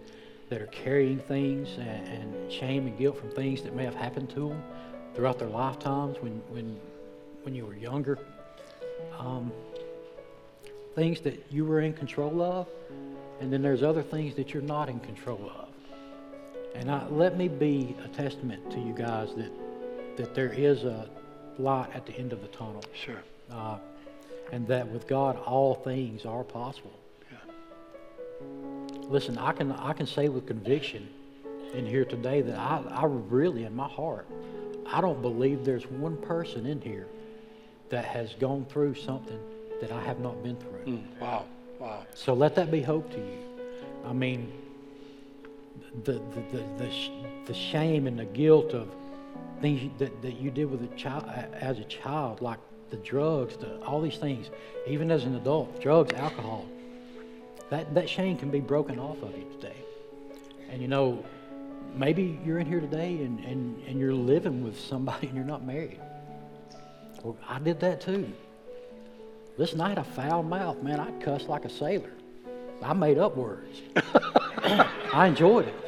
[0.50, 4.30] that are carrying things and, and shame and guilt from things that may have happened
[4.32, 4.62] to them
[5.16, 6.78] throughout their lifetimes when, when,
[7.44, 8.20] when you were younger.
[9.18, 9.54] Um,
[10.96, 12.68] things that you were in control of,
[13.40, 15.65] and then there's other things that you're not in control of.
[16.76, 19.52] And I, let me be a testament to you guys that,
[20.18, 21.08] that there is a
[21.58, 23.22] light at the end of the tunnel Sure.
[23.52, 23.78] uh,
[24.52, 26.92] and that with God all things are possible.
[29.08, 31.08] Listen, I can I can say with conviction
[31.74, 34.26] in here today that I, I really in my heart
[34.88, 37.08] I don't believe there's one person in here
[37.90, 39.40] that has gone through something
[39.82, 41.04] that I have not been through.
[41.20, 41.46] Wow.
[41.80, 42.06] Wow.
[42.14, 43.38] So let that be hope to you.
[44.06, 44.52] I mean,
[46.04, 47.10] the, the, the, the,
[47.48, 48.90] the shame and the guilt of
[49.62, 53.80] things that, that you did with a child as a child, like the drugs, the,
[53.82, 54.50] all these things,
[54.88, 56.66] even as an adult, drugs, alcohol,
[57.70, 59.76] that, that shame can be broken off of you today.
[60.70, 61.24] And you know,
[61.96, 65.66] maybe you're in here today and, and, and you're living with somebody and you're not
[65.66, 66.00] married.
[67.24, 68.32] Well, I did that too.
[69.58, 71.00] Listen, I had a foul mouth, man.
[71.00, 72.12] I cussed like a sailor.
[72.84, 73.82] I made up words.
[74.58, 75.85] I enjoyed it.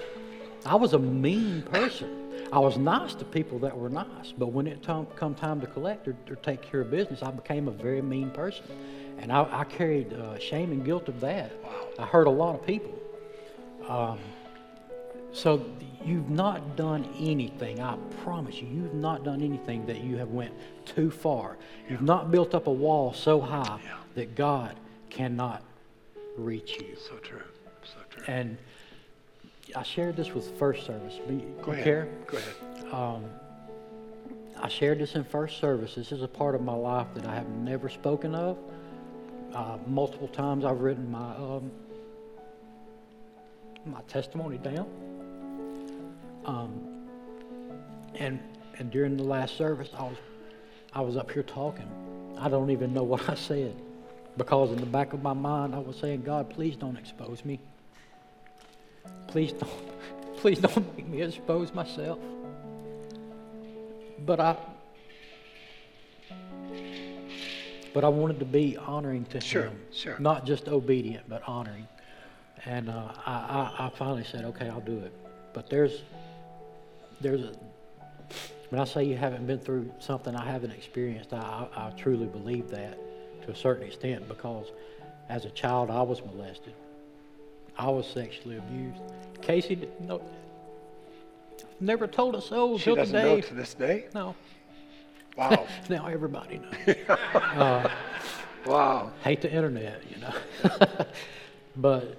[0.68, 2.10] I was a mean person.
[2.52, 5.68] I was nice to people that were nice, but when it tom- come time to
[5.68, 8.66] collect or, or take care of business, I became a very mean person,
[9.18, 11.52] and I, I carried uh, shame and guilt of that.
[11.98, 12.94] I hurt a lot of people.
[13.88, 14.20] Um,
[15.34, 15.66] so
[16.06, 17.82] you've not done anything.
[17.82, 20.54] I promise you, you've not done anything that you have went
[20.86, 21.58] too far.
[21.90, 23.98] You've not built up a wall so high Yeah.
[24.16, 24.76] that God
[25.10, 25.64] cannot
[26.38, 26.96] reach you.
[26.96, 27.42] So true.
[27.84, 28.24] So true.
[28.28, 28.58] And
[29.76, 31.20] I shared this with first service.
[31.28, 31.84] Be, Go ahead.
[31.84, 32.08] care?
[32.28, 32.94] Go ahead.
[32.94, 33.26] Um,
[34.60, 35.96] I shared this in first service.
[35.96, 38.58] This is a part of my life that I have never spoken of.
[39.54, 41.72] Uh, multiple times I've written my um,
[43.86, 44.88] my testimony down.
[46.46, 47.06] Um,
[48.16, 48.40] and
[48.80, 50.18] and during the last service, I was
[50.94, 51.90] I was up here talking.
[52.40, 53.76] I don't even know what I said
[54.38, 57.60] because in the back of my mind I was saying, God, please don't expose me.
[59.28, 59.72] Please don't,
[60.38, 62.20] please don't make me expose myself.
[64.26, 64.58] But I,
[67.94, 70.18] but I wanted to be honoring to Sure, him, sure.
[70.20, 71.88] not just obedient, but honoring.
[72.66, 73.32] And uh, I,
[73.80, 75.14] I, I finally said, okay, I'll do it.
[75.54, 76.02] But there's,
[77.22, 77.54] there's a,
[78.70, 82.26] when I say you haven't been through something I haven't experienced, I, I, I truly
[82.26, 82.98] believe that
[83.44, 84.68] to a certain extent because
[85.30, 86.74] as a child I was molested.
[87.78, 89.02] I was sexually abused.
[89.42, 90.22] Casey didn't know.
[91.80, 93.36] Never told us so She till doesn't today.
[93.36, 94.06] know to this day.
[94.14, 94.36] No.
[95.36, 95.68] Wow.
[95.90, 96.96] Now everybody knows.
[98.66, 99.12] wow.
[99.24, 101.06] Hate the internet, you know.
[101.76, 102.18] but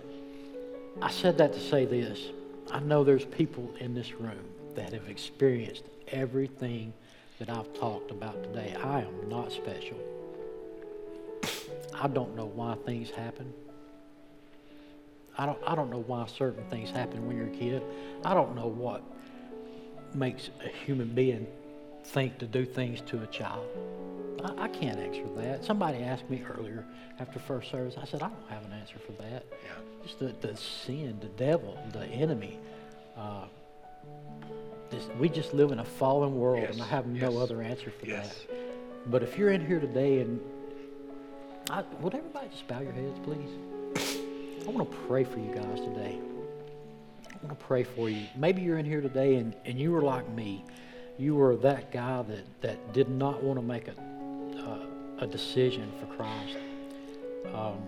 [1.02, 2.20] I said that to say this.
[2.70, 4.44] I know there's people in this room
[4.76, 6.92] that have experienced everything
[7.40, 8.76] that I've talked about today.
[8.82, 9.98] I am not special.
[11.94, 13.52] I don't know why things happen.
[15.38, 17.82] I don't, I don't know why certain things happen when you're a kid.
[18.24, 19.02] I don't know what
[20.14, 21.46] makes a human being
[22.04, 23.66] think to do things to a child.
[24.44, 25.64] I, I can't answer that.
[25.64, 26.84] Somebody asked me earlier
[27.20, 27.94] after first service.
[28.00, 29.44] I said, I don't have an answer for that.
[29.50, 30.02] Yeah.
[30.02, 32.58] Just the, the sin, the devil, the enemy.
[33.16, 33.44] Uh,
[34.90, 37.90] this, we just live in a fallen world, and I have no yes, other answer
[37.90, 38.46] for yes.
[38.48, 39.10] that.
[39.10, 40.40] But if you're in here today, and
[41.70, 43.50] I, would everybody just bow your heads, please?
[44.68, 46.18] I want to pray for you guys today.
[47.26, 48.26] I want to pray for you.
[48.36, 50.62] Maybe you're in here today and, and you were like me.
[51.16, 53.94] You were that guy that, that did not want to make a,
[54.60, 56.58] uh, a decision for Christ.
[57.54, 57.78] Um,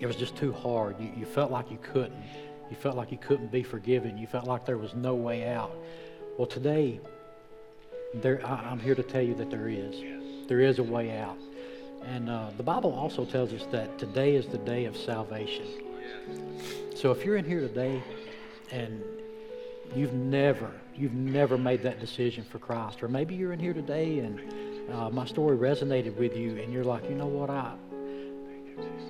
[0.00, 0.98] it was just too hard.
[0.98, 2.24] You, you felt like you couldn't.
[2.70, 4.16] You felt like you couldn't be forgiven.
[4.16, 5.76] You felt like there was no way out.
[6.38, 6.98] Well, today,
[8.14, 10.48] there, I, I'm here to tell you that there is.
[10.48, 11.36] There is a way out.
[12.04, 15.66] And uh, the Bible also tells us that today is the day of salvation.
[16.94, 18.02] So if you're in here today
[18.70, 19.02] and
[19.94, 24.20] you've never, you've never made that decision for Christ, or maybe you're in here today
[24.20, 24.40] and
[24.92, 27.74] uh, my story resonated with you, and you're like, you know what, I,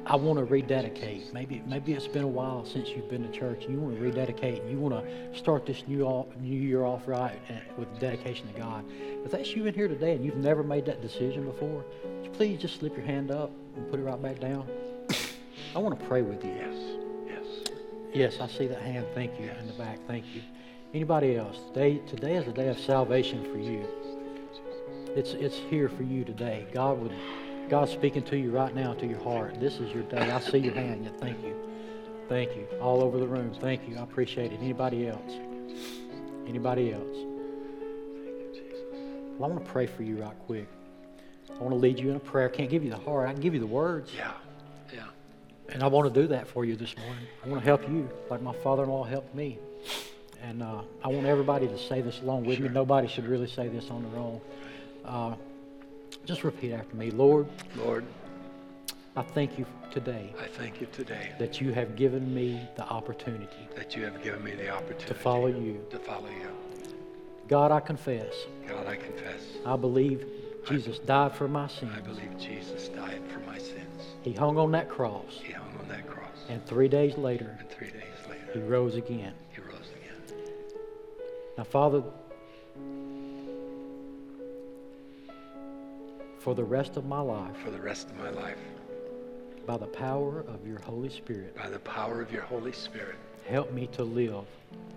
[0.05, 1.33] I want to rededicate.
[1.33, 4.03] Maybe, maybe it's been a while since you've been to church, and you want to
[4.03, 7.39] rededicate, and you want to start this new off, new year off right
[7.77, 8.85] with dedication to God.
[9.25, 11.85] If that's you in here today, and you've never made that decision before,
[12.33, 14.67] please just slip your hand up and put it right back down.
[15.75, 16.51] I want to pray with you.
[16.51, 16.77] Yes.
[17.27, 17.73] Yes.
[18.13, 19.07] Yes, I see that hand.
[19.15, 19.99] Thank you in the back.
[20.07, 20.43] Thank you.
[20.93, 21.59] Anybody else?
[21.69, 23.87] Today, today is a day of salvation for you.
[25.15, 26.67] It's it's here for you today.
[26.73, 27.13] God would,
[27.69, 29.59] God's speaking to you right now to your heart.
[29.59, 30.31] This is your day.
[30.31, 31.05] I see your hand.
[31.05, 31.57] Yeah, thank you,
[32.29, 32.67] thank you.
[32.81, 33.55] All over the room.
[33.61, 33.97] Thank you.
[33.97, 34.61] I appreciate it.
[34.61, 35.33] Anybody else?
[36.47, 37.17] Anybody else?
[39.39, 40.69] Well, I want to pray for you right quick.
[41.51, 42.49] I want to lead you in a prayer.
[42.49, 43.29] I can't give you the heart.
[43.29, 44.13] I can give you the words.
[44.15, 44.33] Yeah.
[44.93, 45.05] Yeah.
[45.71, 47.27] And I want to do that for you this morning.
[47.45, 49.59] I want to help you like my father in law helped me.
[50.43, 52.69] And uh, I want everybody to say this along with me.
[52.69, 54.41] Nobody should really say this on their own.
[55.05, 55.35] Uh,
[56.25, 57.47] just repeat after me Lord,
[57.77, 58.05] Lord,
[59.17, 63.69] I thank you today I thank you today that you have given me the opportunity
[63.77, 65.85] that you have given me the opportunity to follow you.
[65.91, 66.49] To follow you.
[67.49, 68.35] God, I confess
[68.69, 69.43] God, I confess.
[69.67, 70.27] I believe
[70.69, 71.91] Jesus died for my sins.
[71.97, 74.03] I believe Jesus died for my sins.
[74.23, 76.29] He hung on that cross, He hung on that cross.
[76.49, 78.47] and three days later, And three days later.
[78.55, 79.35] he rose again.
[79.53, 80.39] he rose again.
[81.59, 82.03] Now, Father,
[86.43, 88.57] for the rest of my life, For the rest of my life,
[89.65, 93.15] by the power of your Holy Spirit, by the power of your Holy Spirit,
[93.47, 94.45] help me to live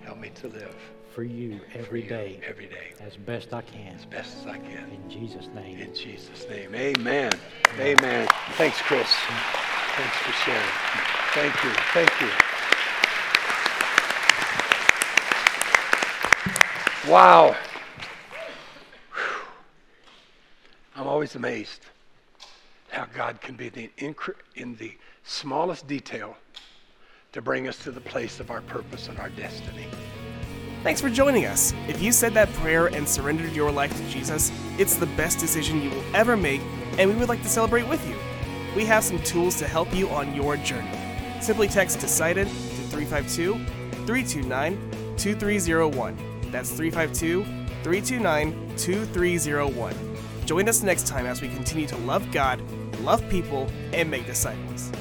[0.04, 0.76] help me to live
[1.14, 2.94] for you for you, day, Every day.
[3.00, 3.96] as best I can.
[3.96, 4.90] as best as I can.
[4.90, 5.80] In Jesus' name.
[5.80, 7.32] In Jesus' name, amen.
[7.80, 8.28] Amen.
[8.54, 9.08] Thanks, Chris.
[9.96, 10.62] Thanks for sharing.
[11.34, 11.70] Thank you.
[11.94, 12.30] Thank you.
[17.12, 17.56] Wow.
[19.14, 19.22] Whew.
[20.98, 21.82] I'm always amazed
[22.90, 24.94] how God can be the incre- in the
[25.26, 26.38] smallest detail
[27.34, 29.88] to bring us to the place of our purpose and our destiny.
[30.84, 31.74] Thanks for joining us.
[31.90, 35.82] If you said that prayer and surrendered your life to Jesus, it's the best decision
[35.82, 36.62] you will ever make,
[36.98, 38.16] and we would like to celebrate with you.
[38.74, 40.98] We have some tools to help you on your journey.
[41.42, 43.56] Simply text Decided to 352
[44.06, 46.52] 329 2301.
[46.52, 47.44] That's 352
[47.84, 50.15] 329 2301.
[50.46, 52.62] Join us next time as we continue to love God,
[53.02, 54.92] love people, and make disciples.